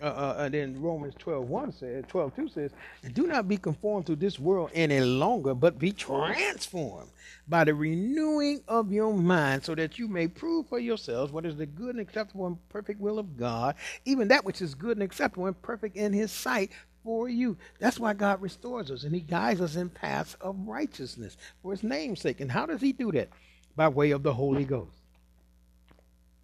uh, 0.00 0.04
uh, 0.06 0.34
and 0.38 0.54
then 0.54 0.80
Romans 0.80 1.14
12, 1.18 1.48
1 1.48 1.72
says, 1.72 2.04
12, 2.08 2.36
2 2.36 2.48
says, 2.48 2.70
Do 3.12 3.26
not 3.26 3.48
be 3.48 3.56
conformed 3.56 4.06
to 4.06 4.16
this 4.16 4.38
world 4.38 4.70
any 4.74 5.00
longer, 5.00 5.54
but 5.54 5.78
be 5.78 5.92
transformed 5.92 7.10
by 7.46 7.64
the 7.64 7.74
renewing 7.74 8.62
of 8.68 8.92
your 8.92 9.12
mind, 9.12 9.64
so 9.64 9.74
that 9.74 9.98
you 9.98 10.08
may 10.08 10.26
prove 10.28 10.66
for 10.68 10.78
yourselves 10.78 11.32
what 11.32 11.44
is 11.44 11.56
the 11.56 11.66
good 11.66 11.90
and 11.96 12.00
acceptable 12.00 12.46
and 12.46 12.68
perfect 12.68 13.00
will 13.00 13.18
of 13.18 13.36
God, 13.36 13.74
even 14.04 14.28
that 14.28 14.44
which 14.44 14.62
is 14.62 14.74
good 14.74 14.96
and 14.96 15.02
acceptable 15.02 15.46
and 15.46 15.60
perfect 15.62 15.96
in 15.96 16.12
his 16.12 16.32
sight 16.32 16.70
for 17.04 17.28
you. 17.28 17.56
That's 17.78 18.00
why 18.00 18.14
God 18.14 18.40
restores 18.40 18.90
us 18.90 19.04
and 19.04 19.14
he 19.14 19.20
guides 19.20 19.60
us 19.60 19.76
in 19.76 19.88
paths 19.88 20.34
of 20.40 20.56
righteousness 20.66 21.36
for 21.62 21.72
his 21.72 21.82
name's 21.82 22.20
sake. 22.20 22.40
And 22.40 22.50
how 22.50 22.66
does 22.66 22.80
he 22.80 22.92
do 22.92 23.12
that? 23.12 23.28
By 23.76 23.88
way 23.88 24.10
of 24.10 24.22
the 24.22 24.34
Holy 24.34 24.64
Ghost 24.64 24.99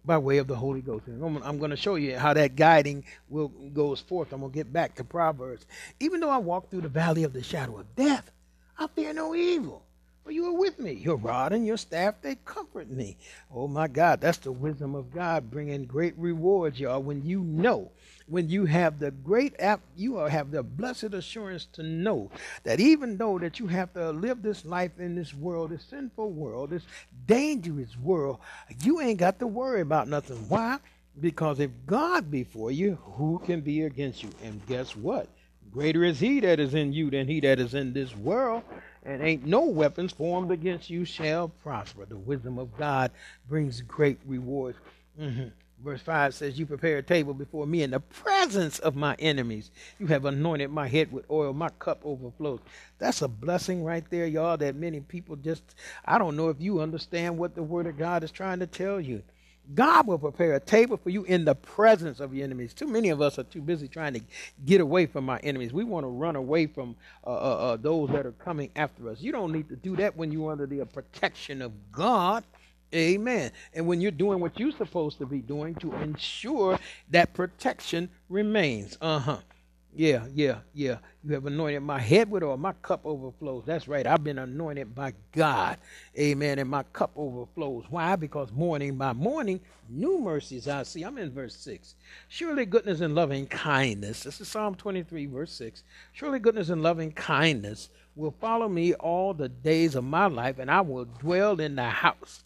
by 0.07 0.17
way 0.17 0.39
of 0.39 0.47
the 0.47 0.55
Holy 0.55 0.81
Ghost. 0.81 1.07
And 1.07 1.23
I'm, 1.23 1.43
I'm 1.43 1.59
going 1.59 1.71
to 1.71 1.77
show 1.77 1.95
you 1.95 2.17
how 2.17 2.33
that 2.33 2.55
guiding 2.55 3.05
will 3.29 3.49
goes 3.49 3.99
forth. 3.99 4.33
I'm 4.33 4.39
going 4.39 4.51
to 4.51 4.57
get 4.57 4.73
back 4.73 4.95
to 4.95 5.03
Proverbs. 5.03 5.67
Even 5.99 6.21
though 6.21 6.29
I 6.29 6.37
walk 6.37 6.71
through 6.71 6.81
the 6.81 6.89
valley 6.89 7.23
of 7.23 7.33
the 7.33 7.43
shadow 7.43 7.77
of 7.77 7.95
death, 7.95 8.31
I 8.79 8.87
fear 8.87 9.13
no 9.13 9.35
evil. 9.35 9.83
You 10.29 10.45
are 10.45 10.59
with 10.59 10.79
me. 10.79 10.93
Your 10.93 11.15
rod 11.15 11.53
and 11.53 11.65
your 11.65 11.77
staff, 11.77 12.15
they 12.21 12.35
comfort 12.45 12.89
me. 12.89 13.17
Oh 13.53 13.67
my 13.67 13.87
God, 13.87 14.21
that's 14.21 14.37
the 14.39 14.51
wisdom 14.51 14.95
of 14.95 15.11
God 15.11 15.49
bringing 15.49 15.85
great 15.85 16.13
rewards, 16.17 16.79
y'all. 16.79 17.01
When 17.01 17.25
you 17.25 17.41
know 17.41 17.91
when 18.27 18.49
you 18.49 18.65
have 18.65 18.99
the 18.99 19.11
great 19.11 19.55
app, 19.59 19.79
you 19.95 20.17
have 20.17 20.51
the 20.51 20.61
blessed 20.61 21.13
assurance 21.13 21.65
to 21.73 21.83
know 21.83 22.29
that 22.63 22.79
even 22.79 23.17
though 23.17 23.39
that 23.39 23.59
you 23.59 23.67
have 23.67 23.93
to 23.93 24.11
live 24.11 24.41
this 24.41 24.65
life 24.65 24.99
in 24.99 25.15
this 25.15 25.33
world, 25.33 25.71
this 25.71 25.85
sinful 25.85 26.31
world, 26.31 26.71
this 26.71 26.83
dangerous 27.25 27.97
world, 27.97 28.39
you 28.83 28.99
ain't 28.99 29.19
got 29.19 29.39
to 29.39 29.47
worry 29.47 29.81
about 29.81 30.07
nothing. 30.07 30.37
Why? 30.49 30.79
Because 31.19 31.59
if 31.59 31.71
God 31.85 32.29
be 32.29 32.43
for 32.43 32.69
you, 32.69 32.95
who 33.01 33.39
can 33.45 33.61
be 33.61 33.83
against 33.83 34.21
you? 34.21 34.29
And 34.43 34.65
guess 34.67 34.95
what? 34.95 35.29
Greater 35.71 36.03
is 36.03 36.19
he 36.19 36.39
that 36.41 36.59
is 36.59 36.73
in 36.73 36.93
you 36.93 37.09
than 37.09 37.27
he 37.27 37.39
that 37.41 37.59
is 37.59 37.73
in 37.73 37.93
this 37.93 38.15
world. 38.15 38.63
And 39.07 39.23
ain't 39.23 39.45
no 39.45 39.61
weapons 39.61 40.11
formed 40.11 40.51
against 40.51 40.89
you 40.89 41.05
shall 41.05 41.47
prosper. 41.47 42.05
The 42.05 42.17
wisdom 42.17 42.59
of 42.59 42.77
God 42.77 43.11
brings 43.47 43.79
great 43.79 44.19
rewards. 44.27 44.77
Mm-hmm. 45.19 45.47
Verse 45.81 46.01
5 46.01 46.33
says, 46.33 46.59
You 46.59 46.65
prepare 46.65 46.97
a 46.97 47.03
table 47.03 47.33
before 47.33 47.65
me 47.65 47.83
in 47.83 47.91
the 47.91 48.01
presence 48.01 48.79
of 48.79 48.97
my 48.97 49.15
enemies. 49.19 49.71
You 49.97 50.07
have 50.07 50.25
anointed 50.25 50.71
my 50.71 50.89
head 50.89 51.11
with 51.11 51.23
oil. 51.31 51.53
My 51.53 51.69
cup 51.69 52.01
overflows. 52.03 52.59
That's 52.99 53.21
a 53.21 53.29
blessing 53.29 53.83
right 53.83 54.03
there, 54.09 54.27
y'all, 54.27 54.57
that 54.57 54.75
many 54.75 54.99
people 54.99 55.37
just, 55.37 55.63
I 56.03 56.17
don't 56.17 56.35
know 56.35 56.49
if 56.49 56.59
you 56.59 56.81
understand 56.81 57.37
what 57.37 57.55
the 57.55 57.63
Word 57.63 57.87
of 57.87 57.97
God 57.97 58.25
is 58.25 58.31
trying 58.31 58.59
to 58.59 58.67
tell 58.67 58.99
you. 58.99 59.23
God 59.75 60.07
will 60.07 60.19
prepare 60.19 60.55
a 60.55 60.59
table 60.59 60.97
for 60.97 61.09
you 61.09 61.23
in 61.25 61.45
the 61.45 61.55
presence 61.55 62.19
of 62.19 62.33
your 62.33 62.43
enemies. 62.45 62.73
Too 62.73 62.87
many 62.87 63.09
of 63.09 63.21
us 63.21 63.39
are 63.39 63.43
too 63.43 63.61
busy 63.61 63.87
trying 63.87 64.13
to 64.13 64.21
get 64.65 64.81
away 64.81 65.05
from 65.05 65.29
our 65.29 65.39
enemies. 65.43 65.73
We 65.73 65.83
want 65.83 66.03
to 66.05 66.09
run 66.09 66.35
away 66.35 66.67
from 66.67 66.95
uh, 67.25 67.29
uh, 67.29 67.33
uh, 67.33 67.77
those 67.77 68.09
that 68.11 68.25
are 68.25 68.31
coming 68.33 68.71
after 68.75 69.09
us. 69.09 69.21
You 69.21 69.31
don't 69.31 69.51
need 69.51 69.69
to 69.69 69.75
do 69.75 69.95
that 69.97 70.15
when 70.15 70.31
you're 70.31 70.51
under 70.51 70.65
the 70.67 70.85
protection 70.85 71.61
of 71.61 71.73
God. 71.91 72.43
Amen. 72.95 73.51
And 73.73 73.87
when 73.87 73.99
you're 74.01 74.11
doing 74.11 74.39
what 74.39 74.59
you're 74.59 74.71
supposed 74.71 75.17
to 75.19 75.25
be 75.25 75.39
doing 75.39 75.75
to 75.75 75.93
ensure 75.95 76.79
that 77.11 77.33
protection 77.33 78.09
remains. 78.29 78.97
Uh 79.01 79.19
huh. 79.19 79.37
Yeah, 79.97 80.25
yeah, 80.33 80.59
yeah. 80.73 80.99
You 81.23 81.35
have 81.35 81.47
anointed 81.47 81.83
my 81.83 81.99
head 81.99 82.31
with 82.31 82.43
oil. 82.43 82.57
My 82.57 82.73
cup 82.81 83.01
overflows. 83.05 83.65
That's 83.67 83.87
right. 83.89 84.07
I've 84.07 84.25
been 84.25 84.39
anointed 84.39 84.95
by 84.95 85.13
God. 85.33 85.79
Amen. 86.19 86.59
And 86.59 86.69
my 86.69 86.83
cup 86.93 87.11
overflows. 87.15 87.85
Why? 87.91 88.17
Because 88.17 88.51
morning 88.53 88.97
by 88.97 89.13
morning, 89.13 89.61
new 89.89 90.19
mercies 90.19 90.67
I 90.67 90.83
see. 90.83 91.03
I'm 91.03 91.19
in 91.19 91.31
verse 91.31 91.55
6. 91.57 91.95
Surely 92.29 92.65
goodness 92.65 93.01
and 93.01 93.15
loving 93.15 93.47
kindness. 93.47 94.23
This 94.23 94.41
is 94.41 94.49
Psalm 94.49 94.75
23, 94.75 95.27
verse 95.27 95.53
6. 95.53 95.83
Surely 96.13 96.39
goodness 96.39 96.69
and 96.69 96.83
loving 96.83 97.13
kindness 97.13 97.89
will 98.15 98.35
follow 98.41 98.69
me 98.69 98.95
all 98.95 99.35
the 99.35 99.49
days 99.49 99.95
of 99.95 100.05
my 100.05 100.27
life, 100.27 100.59
and 100.59 100.71
I 100.71 100.81
will 100.81 101.05
dwell 101.05 101.61
in 101.61 101.77
the 101.77 101.89
house 101.89 102.45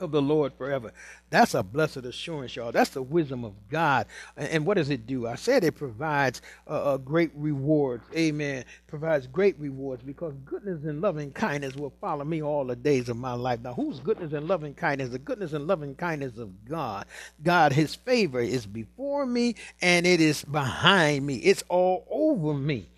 of 0.00 0.10
the 0.10 0.22
Lord 0.22 0.52
forever. 0.54 0.92
That's 1.30 1.54
a 1.54 1.62
blessed 1.62 1.98
assurance, 1.98 2.56
y'all. 2.56 2.72
That's 2.72 2.90
the 2.90 3.02
wisdom 3.02 3.44
of 3.44 3.54
God. 3.68 4.06
And 4.36 4.64
what 4.64 4.76
does 4.76 4.90
it 4.90 5.06
do? 5.06 5.26
I 5.26 5.34
said 5.34 5.64
it 5.64 5.76
provides 5.76 6.40
a, 6.66 6.98
great 6.98 7.30
rewards. 7.34 8.04
Amen. 8.16 8.64
Provides 8.86 9.26
great 9.26 9.58
rewards 9.58 10.02
because 10.02 10.34
goodness 10.44 10.84
and 10.84 11.00
loving 11.00 11.32
kindness 11.32 11.76
will 11.76 11.92
follow 12.00 12.24
me 12.24 12.42
all 12.42 12.64
the 12.64 12.76
days 12.76 13.08
of 13.08 13.16
my 13.16 13.34
life. 13.34 13.60
Now, 13.62 13.74
whose 13.74 14.00
goodness 14.00 14.32
and 14.32 14.48
loving 14.48 14.74
kindness? 14.74 15.10
The 15.10 15.18
goodness 15.18 15.52
and 15.52 15.66
loving 15.66 15.94
kindness 15.94 16.38
of 16.38 16.64
God. 16.64 17.06
God, 17.42 17.72
His 17.72 17.94
favor 17.94 18.40
is 18.40 18.66
before 18.66 19.26
me 19.26 19.54
and 19.82 20.06
it 20.06 20.20
is 20.20 20.44
behind 20.44 21.26
me. 21.26 21.36
It's 21.36 21.64
all 21.68 22.06
over 22.10 22.54
me. 22.54 22.88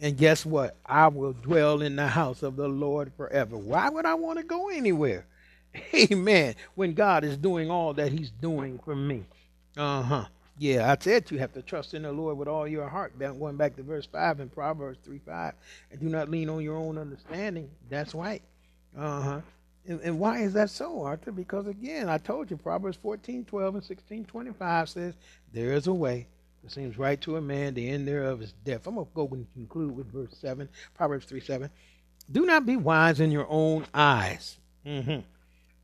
And 0.00 0.16
guess 0.16 0.44
what? 0.44 0.76
I 0.84 1.08
will 1.08 1.32
dwell 1.32 1.80
in 1.80 1.96
the 1.96 2.08
house 2.08 2.42
of 2.42 2.56
the 2.56 2.68
Lord 2.68 3.12
forever. 3.16 3.56
Why 3.56 3.88
would 3.88 4.04
I 4.04 4.14
want 4.14 4.38
to 4.38 4.44
go 4.44 4.68
anywhere? 4.68 5.24
Amen. 5.94 6.54
When 6.74 6.94
God 6.94 7.24
is 7.24 7.36
doing 7.36 7.70
all 7.70 7.94
that 7.94 8.12
He's 8.12 8.30
doing 8.30 8.78
for 8.84 8.96
me. 8.96 9.24
Uh 9.76 10.02
huh. 10.02 10.24
Yeah, 10.58 10.90
I 10.90 10.96
said 10.98 11.30
you 11.30 11.38
have 11.38 11.52
to 11.52 11.62
trust 11.62 11.92
in 11.92 12.02
the 12.02 12.12
Lord 12.12 12.38
with 12.38 12.48
all 12.48 12.66
your 12.66 12.88
heart. 12.88 13.18
Going 13.18 13.56
back 13.56 13.76
to 13.76 13.82
verse 13.82 14.06
5 14.10 14.40
in 14.40 14.48
Proverbs 14.48 14.98
3 15.04 15.18
5. 15.18 15.54
And 15.90 16.00
do 16.00 16.08
not 16.08 16.30
lean 16.30 16.48
on 16.48 16.62
your 16.62 16.76
own 16.76 16.96
understanding. 16.96 17.70
That's 17.90 18.14
right. 18.14 18.42
Uh 18.96 19.20
huh. 19.20 19.40
And, 19.88 20.00
and, 20.00 20.18
why 20.18 20.40
is 20.40 20.52
that 20.54 20.70
so, 20.70 21.02
Arthur? 21.02 21.30
Because 21.30 21.66
again, 21.68 22.08
I 22.08 22.18
told 22.18 22.50
you, 22.50 22.56
Proverbs 22.56 22.98
14 23.02 23.44
12 23.44 23.74
and 23.76 23.84
16 23.84 24.24
25 24.24 24.88
says, 24.88 25.14
There 25.52 25.72
is 25.72 25.86
a 25.86 25.92
way 25.92 26.26
that 26.62 26.72
seems 26.72 26.98
right 26.98 27.20
to 27.20 27.36
a 27.36 27.40
man, 27.40 27.74
the 27.74 27.88
end 27.88 28.08
thereof 28.08 28.42
is 28.42 28.54
death. 28.64 28.86
I'm 28.86 28.94
going 28.94 29.06
to 29.06 29.12
go 29.14 29.28
and 29.30 29.46
conclude 29.52 29.96
with 29.96 30.10
verse 30.10 30.36
7, 30.40 30.68
Proverbs 30.94 31.26
3 31.26 31.40
7. 31.40 31.70
Do 32.32 32.46
not 32.46 32.66
be 32.66 32.76
wise 32.76 33.20
in 33.20 33.30
your 33.30 33.46
own 33.48 33.86
eyes. 33.94 34.58
Mm-hmm. 34.84 35.20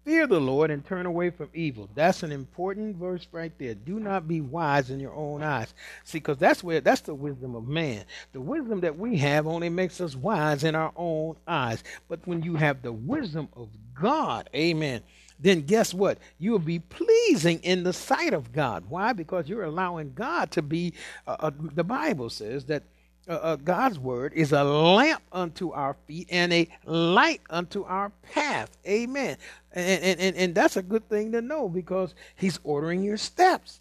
Fear 0.05 0.27
the 0.27 0.41
Lord 0.41 0.73
and 0.73 0.85
turn 0.85 1.07
away 1.07 1.31
from 1.31 1.49
evil. 1.55 1.89
That's 1.95 2.25
an 2.25 2.33
important 2.33 2.97
verse 2.97 3.29
right 3.31 3.53
there. 3.59 3.75
Do 3.75 4.01
not 4.01 4.27
be 4.27 4.41
wise 4.41 4.91
in 4.91 4.99
your 4.99 5.15
own 5.15 5.45
eyes. 5.45 5.75
See, 6.03 6.19
because 6.19 6.39
that's 6.39 6.65
where 6.65 6.81
that's 6.81 7.03
the 7.03 7.15
wisdom 7.15 7.55
of 7.55 7.69
man. 7.69 8.05
The 8.33 8.41
wisdom 8.41 8.81
that 8.81 8.99
we 8.99 9.17
have 9.19 9.47
only 9.47 9.69
makes 9.69 10.01
us 10.01 10.17
wise 10.17 10.65
in 10.65 10.75
our 10.75 10.93
own 10.97 11.37
eyes. 11.47 11.85
But 12.09 12.27
when 12.27 12.43
you 12.43 12.57
have 12.57 12.83
the 12.83 12.93
wisdom 12.93 13.49
of 13.55 13.69
God, 13.95 14.51
amen, 14.55 15.03
then 15.39 15.63
guess 15.63 15.95
what? 15.95 16.19
You'll 16.39 16.59
be 16.59 16.81
pleasing 16.81 17.61
in 17.61 17.85
the 17.85 17.93
sight 17.93 18.35
of 18.35 18.53
God. 18.53 18.85
Why? 18.89 19.13
Because 19.13 19.49
you're 19.49 19.65
allowing 19.65 20.15
God 20.15 20.51
to 20.53 20.63
be, 20.63 20.95
uh, 21.29 21.37
uh, 21.39 21.51
the 21.59 21.85
Bible 21.85 22.29
says 22.29 22.65
that 22.65 22.83
uh, 23.29 23.33
uh, 23.33 23.57
God's 23.57 23.99
word 23.99 24.33
is 24.35 24.53
a 24.53 24.65
lamp 24.65 25.23
unto 25.31 25.71
our 25.71 25.95
feet 26.07 26.29
and 26.31 26.53
a 26.53 26.69
light 26.85 27.41
unto 27.49 27.85
our 27.85 28.11
path. 28.33 28.77
Amen. 28.87 29.37
And, 29.73 30.21
and, 30.21 30.37
and 30.37 30.55
that's 30.55 30.77
a 30.77 30.83
good 30.83 31.09
thing 31.09 31.33
to 31.33 31.41
know 31.41 31.69
because 31.69 32.15
he's 32.37 32.59
ordering 32.65 33.05
your 33.05 33.17
steps. 33.17 33.81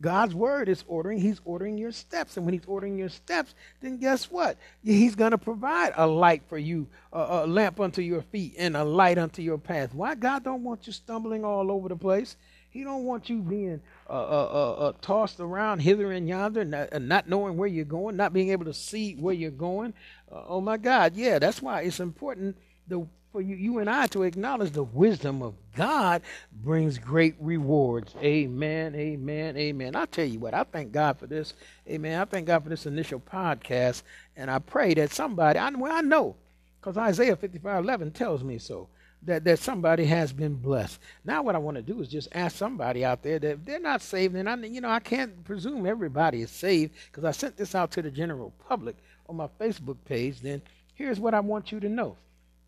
God's 0.00 0.34
word 0.34 0.68
is 0.68 0.84
ordering, 0.86 1.18
he's 1.18 1.40
ordering 1.44 1.76
your 1.76 1.90
steps. 1.92 2.36
And 2.36 2.46
when 2.46 2.54
he's 2.54 2.64
ordering 2.66 2.96
your 2.96 3.08
steps, 3.08 3.54
then 3.80 3.98
guess 3.98 4.30
what? 4.30 4.56
He's 4.84 5.16
going 5.16 5.32
to 5.32 5.38
provide 5.38 5.92
a 5.96 6.06
light 6.06 6.42
for 6.48 6.56
you, 6.56 6.86
a, 7.12 7.18
a 7.18 7.46
lamp 7.46 7.80
unto 7.80 8.00
your 8.00 8.22
feet 8.22 8.54
and 8.58 8.76
a 8.76 8.84
light 8.84 9.18
unto 9.18 9.42
your 9.42 9.58
path. 9.58 9.92
Why 9.92 10.14
God 10.14 10.44
don't 10.44 10.62
want 10.62 10.86
you 10.86 10.92
stumbling 10.92 11.44
all 11.44 11.70
over 11.70 11.88
the 11.88 11.96
place? 11.96 12.36
He 12.70 12.84
don't 12.84 13.04
want 13.04 13.30
you 13.30 13.40
being 13.40 13.80
uh, 14.08 14.12
uh, 14.12 14.48
uh, 14.52 14.72
uh 14.72 14.92
tossed 15.00 15.40
around 15.40 15.80
hither 15.80 16.12
and 16.12 16.28
yonder, 16.28 16.64
not, 16.64 16.92
uh, 16.92 16.98
not, 16.98 17.28
knowing 17.28 17.56
where 17.56 17.68
you're 17.68 17.84
going, 17.84 18.16
not 18.16 18.32
being 18.32 18.50
able 18.50 18.66
to 18.66 18.74
see 18.74 19.14
where 19.14 19.34
you're 19.34 19.50
going. 19.50 19.94
Uh, 20.30 20.42
oh 20.46 20.60
my 20.60 20.76
God, 20.76 21.16
yeah, 21.16 21.38
that's 21.38 21.62
why 21.62 21.82
it's 21.82 22.00
important 22.00 22.56
the, 22.86 23.06
for 23.32 23.40
you, 23.40 23.56
you 23.56 23.78
and 23.78 23.88
I 23.88 24.06
to 24.08 24.22
acknowledge 24.22 24.72
the 24.72 24.84
wisdom 24.84 25.42
of 25.42 25.54
God 25.76 26.22
brings 26.52 26.98
great 26.98 27.34
rewards. 27.40 28.14
Amen, 28.22 28.94
amen, 28.94 29.56
amen. 29.56 29.96
I 29.96 30.06
tell 30.06 30.26
you 30.26 30.38
what, 30.38 30.54
I 30.54 30.64
thank 30.64 30.92
God 30.92 31.18
for 31.18 31.26
this. 31.26 31.54
Amen. 31.88 32.20
I 32.20 32.24
thank 32.26 32.46
God 32.46 32.62
for 32.64 32.68
this 32.68 32.86
initial 32.86 33.20
podcast, 33.20 34.02
and 34.36 34.50
I 34.50 34.58
pray 34.58 34.94
that 34.94 35.12
somebody, 35.12 35.58
I, 35.58 35.70
well, 35.70 35.92
I 35.92 36.00
know, 36.00 36.36
because 36.80 36.96
Isaiah 36.96 37.36
55 37.36 37.84
11 37.84 38.10
tells 38.12 38.44
me 38.44 38.58
so 38.58 38.88
that, 39.22 39.44
that 39.44 39.58
somebody 39.58 40.04
has 40.04 40.32
been 40.32 40.54
blessed. 40.54 41.00
Now, 41.24 41.42
what 41.42 41.54
I 41.54 41.58
want 41.58 41.76
to 41.76 41.82
do 41.82 42.00
is 42.00 42.08
just 42.08 42.28
ask 42.32 42.56
somebody 42.56 43.04
out 43.04 43.22
there 43.22 43.38
that 43.38 43.64
they're 43.64 43.80
not 43.80 44.02
saved, 44.02 44.34
and 44.34 44.48
I, 44.48 44.56
you 44.56 44.80
know, 44.80 44.90
I 44.90 45.00
can't 45.00 45.44
presume 45.44 45.86
everybody 45.86 46.42
is 46.42 46.50
saved 46.50 46.94
because 47.10 47.24
I 47.24 47.32
sent 47.32 47.56
this 47.56 47.74
out 47.74 47.90
to 47.92 48.02
the 48.02 48.10
general 48.10 48.52
public 48.68 48.96
on 49.28 49.36
my 49.36 49.48
Facebook 49.60 49.96
page. 50.04 50.40
Then 50.40 50.62
here's 50.94 51.20
what 51.20 51.34
I 51.34 51.40
want 51.40 51.72
you 51.72 51.80
to 51.80 51.88
know: 51.88 52.16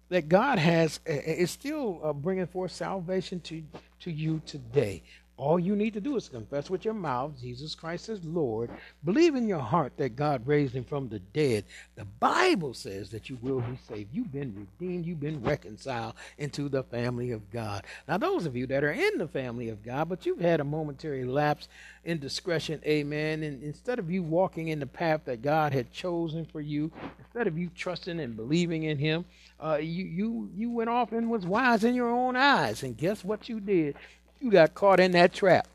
that 0.09 0.29
God 0.29 0.59
has 0.59 1.01
is 1.07 1.51
still 1.51 2.01
uh, 2.03 2.13
bringing 2.13 2.47
forth 2.47 2.73
salvation 2.73 3.41
to 3.41 3.63
to 4.01 4.11
you 4.11 4.43
today. 4.45 5.03
All 5.41 5.59
you 5.59 5.75
need 5.75 5.95
to 5.95 6.03
do 6.03 6.17
is 6.17 6.29
confess 6.29 6.69
with 6.69 6.85
your 6.85 6.93
mouth 6.93 7.33
Jesus 7.41 7.75
Christ 7.75 8.11
is 8.11 8.23
Lord. 8.25 8.69
Believe 9.07 9.35
in 9.35 9.49
your 9.49 9.61
heart 9.61 9.97
that 9.97 10.15
God 10.15 10.47
raised 10.47 10.75
him 10.75 10.85
from 10.85 11.09
the 11.09 11.19
dead. 11.19 11.65
The 11.95 12.05
Bible 12.05 12.75
says 12.75 13.09
that 13.11 13.31
you 13.31 13.39
will 13.41 13.63
be 13.63 13.79
saved. 13.89 14.13
You've 14.13 14.33
been 14.33 14.55
redeemed. 14.55 15.07
You've 15.07 15.19
been 15.19 15.43
reconciled 15.43 16.15
into 16.37 16.69
the 16.69 16.83
family 16.83 17.31
of 17.31 17.51
God. 17.51 17.85
Now, 18.07 18.19
those 18.19 18.45
of 18.45 18.55
you 18.55 18.67
that 18.67 18.85
are 18.85 18.93
in 18.93 19.17
the 19.17 19.29
family 19.29 19.71
of 19.71 19.83
God, 19.83 20.11
but 20.11 20.27
you've 20.27 20.43
had 20.43 20.61
a 20.61 20.65
momentary 20.65 21.25
lapse 21.25 21.69
in 22.05 22.19
discretion, 22.19 22.83
amen. 22.85 23.43
And 23.43 23.63
instead 23.63 23.99
of 23.99 24.11
you 24.11 24.23
walking 24.23 24.69
in 24.69 24.79
the 24.79 24.87
path 24.87 25.23
that 25.25 25.41
God 25.41 25.73
had 25.73 25.91
chosen 25.91 26.45
for 26.45 26.61
you, 26.61 26.93
instead 27.19 27.47
of 27.47 27.57
you 27.57 27.71
trusting 27.75 28.21
and 28.21 28.37
believing 28.37 28.83
in 28.83 28.99
him, 28.99 29.25
uh, 29.59 29.79
you, 29.81 30.05
you, 30.05 30.51
you 30.55 30.71
went 30.71 30.91
off 30.91 31.13
and 31.13 31.31
was 31.31 31.47
wise 31.47 31.85
in 31.85 31.95
your 31.95 32.11
own 32.11 32.37
eyes. 32.37 32.83
And 32.83 32.97
guess 32.97 33.25
what 33.25 33.49
you 33.49 33.61
did? 33.61 33.97
You 34.41 34.51
got 34.51 34.75
caught 34.75 35.01
in 35.01 35.13
that 35.13 35.33
trap. 35.33 35.69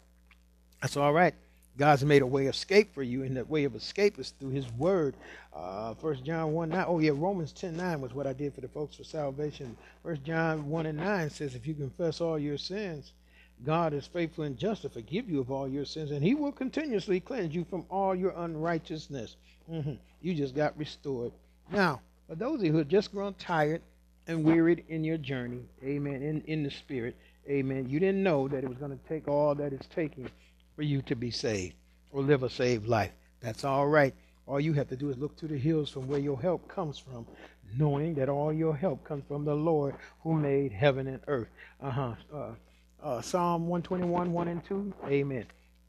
That's 0.81 0.97
all 0.97 1.13
right. 1.13 1.33
God's 1.77 2.05
made 2.05 2.21
a 2.21 2.25
way 2.27 2.47
of 2.47 2.55
escape 2.55 2.93
for 2.93 3.03
you, 3.03 3.23
and 3.23 3.35
that 3.35 3.49
way 3.49 3.65
of 3.65 3.75
escape 3.75 4.17
is 4.17 4.33
through 4.39 4.51
His 4.51 4.71
Word. 4.73 5.13
Uh, 5.53 5.93
First 5.95 6.23
John 6.23 6.53
one 6.53 6.69
nine. 6.69 6.85
Oh 6.87 6.99
yeah, 6.99 7.11
Romans 7.13 7.51
ten 7.51 7.75
nine 7.75 7.99
was 8.01 8.13
what 8.13 8.27
I 8.27 8.33
did 8.33 8.53
for 8.55 8.61
the 8.61 8.67
folks 8.69 8.95
for 8.95 9.03
salvation. 9.03 9.75
First 10.01 10.23
John 10.23 10.69
one 10.69 10.85
and 10.85 10.97
nine 10.97 11.29
says, 11.29 11.53
if 11.53 11.67
you 11.67 11.73
confess 11.73 12.21
all 12.21 12.39
your 12.39 12.57
sins, 12.57 13.11
God 13.65 13.93
is 13.93 14.07
faithful 14.07 14.45
and 14.45 14.57
just 14.57 14.83
to 14.83 14.89
forgive 14.89 15.29
you 15.29 15.39
of 15.41 15.51
all 15.51 15.67
your 15.67 15.85
sins, 15.85 16.11
and 16.11 16.23
He 16.23 16.33
will 16.33 16.51
continuously 16.51 17.19
cleanse 17.19 17.53
you 17.53 17.65
from 17.69 17.85
all 17.89 18.15
your 18.15 18.33
unrighteousness. 18.37 19.35
Mm-hmm. 19.69 19.93
You 20.21 20.33
just 20.33 20.55
got 20.55 20.77
restored. 20.77 21.33
Now, 21.71 22.01
for 22.27 22.35
those 22.35 22.59
of 22.59 22.65
you 22.65 22.71
who 22.71 22.77
have 22.79 22.87
just 22.87 23.11
grown 23.11 23.33
tired 23.33 23.81
and 24.27 24.43
wearied 24.43 24.85
in 24.87 25.03
your 25.03 25.17
journey, 25.17 25.61
Amen, 25.83 26.21
in 26.21 26.41
in 26.47 26.63
the 26.63 26.71
Spirit, 26.71 27.17
Amen. 27.49 27.89
You 27.89 27.99
didn't 27.99 28.23
know 28.23 28.47
that 28.47 28.63
it 28.63 28.69
was 28.69 28.77
going 28.77 28.97
to 28.97 29.07
take 29.07 29.27
all 29.27 29.53
that 29.55 29.73
it's 29.73 29.87
taking 29.87 30.29
for 30.75 30.81
you 30.81 31.01
to 31.03 31.15
be 31.15 31.31
saved 31.31 31.75
or 32.11 32.21
live 32.21 32.43
a 32.43 32.49
saved 32.49 32.87
life. 32.87 33.11
That's 33.41 33.63
all 33.63 33.87
right. 33.87 34.13
All 34.47 34.59
you 34.59 34.73
have 34.73 34.89
to 34.89 34.95
do 34.95 35.09
is 35.09 35.17
look 35.17 35.35
to 35.37 35.47
the 35.47 35.57
hills 35.57 35.89
from 35.89 36.07
where 36.07 36.19
your 36.19 36.39
help 36.39 36.67
comes 36.67 36.97
from, 36.97 37.25
knowing 37.77 38.15
that 38.15 38.29
all 38.29 38.53
your 38.53 38.75
help 38.75 39.03
comes 39.03 39.23
from 39.27 39.45
the 39.45 39.55
Lord 39.55 39.95
who 40.21 40.33
made 40.33 40.71
heaven 40.71 41.07
and 41.07 41.19
earth. 41.27 41.49
Uh-huh. 41.81 42.13
Uh, 42.33 42.51
uh, 43.03 43.21
Psalm 43.21 43.67
121, 43.67 44.31
1 44.31 44.47
and 44.47 44.65
2. 44.65 44.93
Amen. 45.07 45.45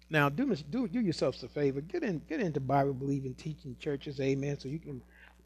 Now, 0.08 0.28
do, 0.28 0.54
do, 0.54 0.86
do 0.86 1.00
yourselves 1.00 1.42
a 1.42 1.48
favor. 1.48 1.80
Get 1.80 2.02
in, 2.02 2.20
get 2.28 2.40
into 2.40 2.60
Bible 2.60 2.94
believing 2.94 3.34
teaching 3.34 3.76
churches. 3.80 4.20
Amen. 4.20 4.58
So 4.58 4.68
you 4.68 4.78
can 4.78 5.00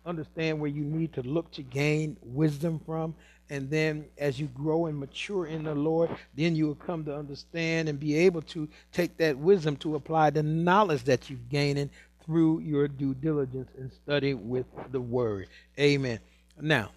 understand 0.06 0.60
where 0.60 0.70
you 0.70 0.84
need 0.84 1.12
to 1.14 1.22
look 1.22 1.50
to 1.52 1.62
gain 1.62 2.16
wisdom 2.22 2.80
from 2.86 3.14
and 3.50 3.68
then 3.68 4.04
as 4.16 4.38
you 4.38 4.46
grow 4.46 4.86
and 4.86 4.96
mature 4.96 5.46
in 5.46 5.64
the 5.64 5.74
Lord, 5.74 6.10
then 6.36 6.54
you 6.54 6.68
will 6.68 6.76
come 6.76 7.04
to 7.04 7.16
understand 7.16 7.88
and 7.88 7.98
be 7.98 8.16
able 8.16 8.42
to 8.42 8.68
take 8.92 9.16
that 9.16 9.36
wisdom 9.36 9.76
to 9.78 9.96
apply 9.96 10.30
the 10.30 10.42
knowledge 10.42 11.02
that 11.04 11.28
you've 11.28 11.48
gained 11.48 11.90
through 12.24 12.60
your 12.60 12.86
due 12.86 13.12
diligence 13.12 13.68
and 13.76 13.92
study 13.92 14.34
with 14.34 14.66
the 14.92 15.00
Word. 15.00 15.48
Amen. 15.78 16.20
Now, 16.60 16.90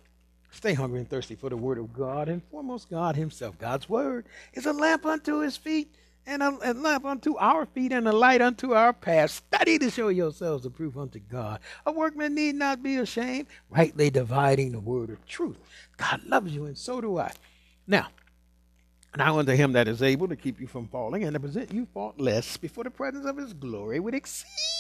stay 0.51 0.75
hungry 0.75 0.99
and 0.99 1.09
thirsty 1.09 1.35
for 1.35 1.49
the 1.49 1.57
Word 1.57 1.79
of 1.79 1.91
God, 1.91 2.29
and 2.29 2.43
foremost, 2.51 2.89
God 2.89 3.15
Himself. 3.15 3.57
God's 3.57 3.89
Word 3.89 4.27
is 4.53 4.67
a 4.67 4.73
lamp 4.73 5.07
unto 5.07 5.39
His 5.39 5.57
feet 5.57 5.91
and 6.25 6.41
a, 6.41 6.57
a, 6.63 6.73
lamp 6.73 7.05
unto 7.05 7.37
our 7.37 7.65
feet 7.65 7.91
and 7.91 8.07
a 8.07 8.11
light 8.11 8.41
unto 8.41 8.73
our 8.73 8.93
path. 8.93 9.31
Study 9.31 9.77
to 9.79 9.89
show 9.89 10.07
yourselves 10.07 10.65
approved 10.65 10.97
unto 10.97 11.19
God. 11.19 11.59
A 11.85 11.91
workman 11.91 12.35
need 12.35 12.55
not 12.55 12.81
be 12.81 12.97
ashamed, 12.97 13.47
rightly 13.69 14.09
dividing 14.09 14.71
the 14.71 14.79
word 14.79 15.09
of 15.09 15.25
truth. 15.25 15.57
God 15.97 16.23
loves 16.25 16.53
you, 16.53 16.65
and 16.65 16.77
so 16.77 17.01
do 17.01 17.17
I. 17.17 17.31
Now, 17.87 18.07
now 19.17 19.39
unto 19.39 19.53
him 19.53 19.73
that 19.73 19.87
is 19.87 20.01
able 20.01 20.27
to 20.27 20.35
keep 20.35 20.59
you 20.59 20.67
from 20.67 20.87
falling 20.87 21.23
and 21.23 21.33
to 21.33 21.39
present 21.39 21.73
you 21.73 21.87
faultless 21.93 22.57
before 22.57 22.83
the 22.83 22.91
presence 22.91 23.25
of 23.25 23.37
his 23.37 23.53
glory 23.53 23.99
with 23.99 24.15
exceeding 24.15 24.72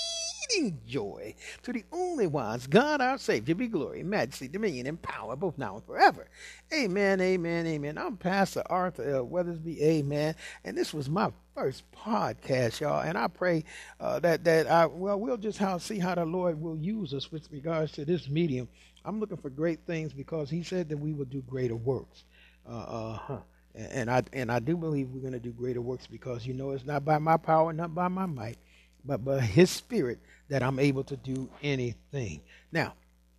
exceeding 0.49 0.79
joy 0.87 1.35
to 1.63 1.73
the 1.73 1.83
only 1.91 2.27
wise 2.27 2.67
God 2.67 3.01
our 3.01 3.17
Savior 3.17 3.55
be 3.55 3.67
glory, 3.67 4.03
majesty, 4.03 4.47
dominion, 4.47 4.87
and 4.87 5.01
power 5.01 5.35
both 5.35 5.57
now 5.57 5.75
and 5.75 5.85
forever. 5.85 6.27
Amen, 6.73 7.21
amen, 7.21 7.67
amen. 7.67 7.97
I'm 7.97 8.17
Pastor 8.17 8.63
Arthur 8.67 9.09
L. 9.09 9.27
Weathersby, 9.27 9.81
amen. 9.81 10.35
And 10.63 10.77
this 10.77 10.93
was 10.93 11.09
my 11.09 11.31
first 11.55 11.83
podcast, 11.91 12.79
y'all. 12.79 13.01
And 13.01 13.17
I 13.17 13.27
pray 13.27 13.63
uh, 13.99 14.19
that 14.19 14.43
that 14.43 14.69
I 14.69 14.85
well 14.87 15.19
we'll 15.19 15.37
just 15.37 15.57
how 15.57 15.77
see 15.77 15.99
how 15.99 16.15
the 16.15 16.25
Lord 16.25 16.61
will 16.61 16.77
use 16.77 17.13
us 17.13 17.31
with 17.31 17.51
regards 17.51 17.91
to 17.93 18.05
this 18.05 18.29
medium. 18.29 18.67
I'm 19.05 19.19
looking 19.19 19.37
for 19.37 19.49
great 19.49 19.85
things 19.85 20.13
because 20.13 20.49
He 20.49 20.63
said 20.63 20.89
that 20.89 20.97
we 20.97 21.13
will 21.13 21.25
do 21.25 21.41
greater 21.41 21.75
works. 21.75 22.23
Uh, 22.67 22.71
uh, 22.79 23.13
huh. 23.17 23.37
And 23.75 24.09
I 24.11 24.23
and 24.33 24.51
I 24.51 24.59
do 24.59 24.77
believe 24.77 25.09
we're 25.09 25.21
going 25.21 25.33
to 25.33 25.39
do 25.39 25.51
greater 25.51 25.81
works 25.81 26.05
because 26.05 26.45
you 26.45 26.53
know 26.53 26.71
it's 26.71 26.85
not 26.85 27.03
by 27.03 27.17
my 27.17 27.37
power, 27.37 27.73
not 27.73 27.95
by 27.95 28.07
my 28.07 28.27
might, 28.27 28.57
but 29.05 29.23
by 29.23 29.41
His 29.41 29.69
Spirit 29.69 30.19
that 30.49 30.63
I'm 30.63 30.79
able 30.79 31.03
to 31.05 31.17
do 31.17 31.49
anything. 31.61 32.41
Now, 32.71 32.93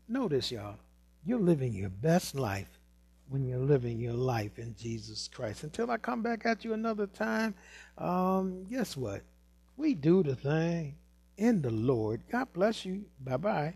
notice, 0.08 0.50
y'all, 0.50 0.76
you're 1.24 1.38
living 1.38 1.72
your 1.72 1.90
best 1.90 2.34
life 2.34 2.68
when 3.28 3.44
you're 3.46 3.58
living 3.58 3.98
your 3.98 4.14
life 4.14 4.58
in 4.58 4.74
Jesus 4.78 5.28
Christ. 5.28 5.64
Until 5.64 5.90
I 5.90 5.96
come 5.96 6.22
back 6.22 6.44
at 6.44 6.64
you 6.64 6.72
another 6.74 7.06
time, 7.06 7.54
um, 7.98 8.64
guess 8.64 8.96
what? 8.96 9.22
We 9.76 9.94
do 9.94 10.22
the 10.22 10.36
thing 10.36 10.96
in 11.36 11.62
the 11.62 11.70
Lord. 11.70 12.22
God 12.30 12.52
bless 12.52 12.84
you. 12.84 13.04
Bye 13.20 13.36
bye. 13.36 13.74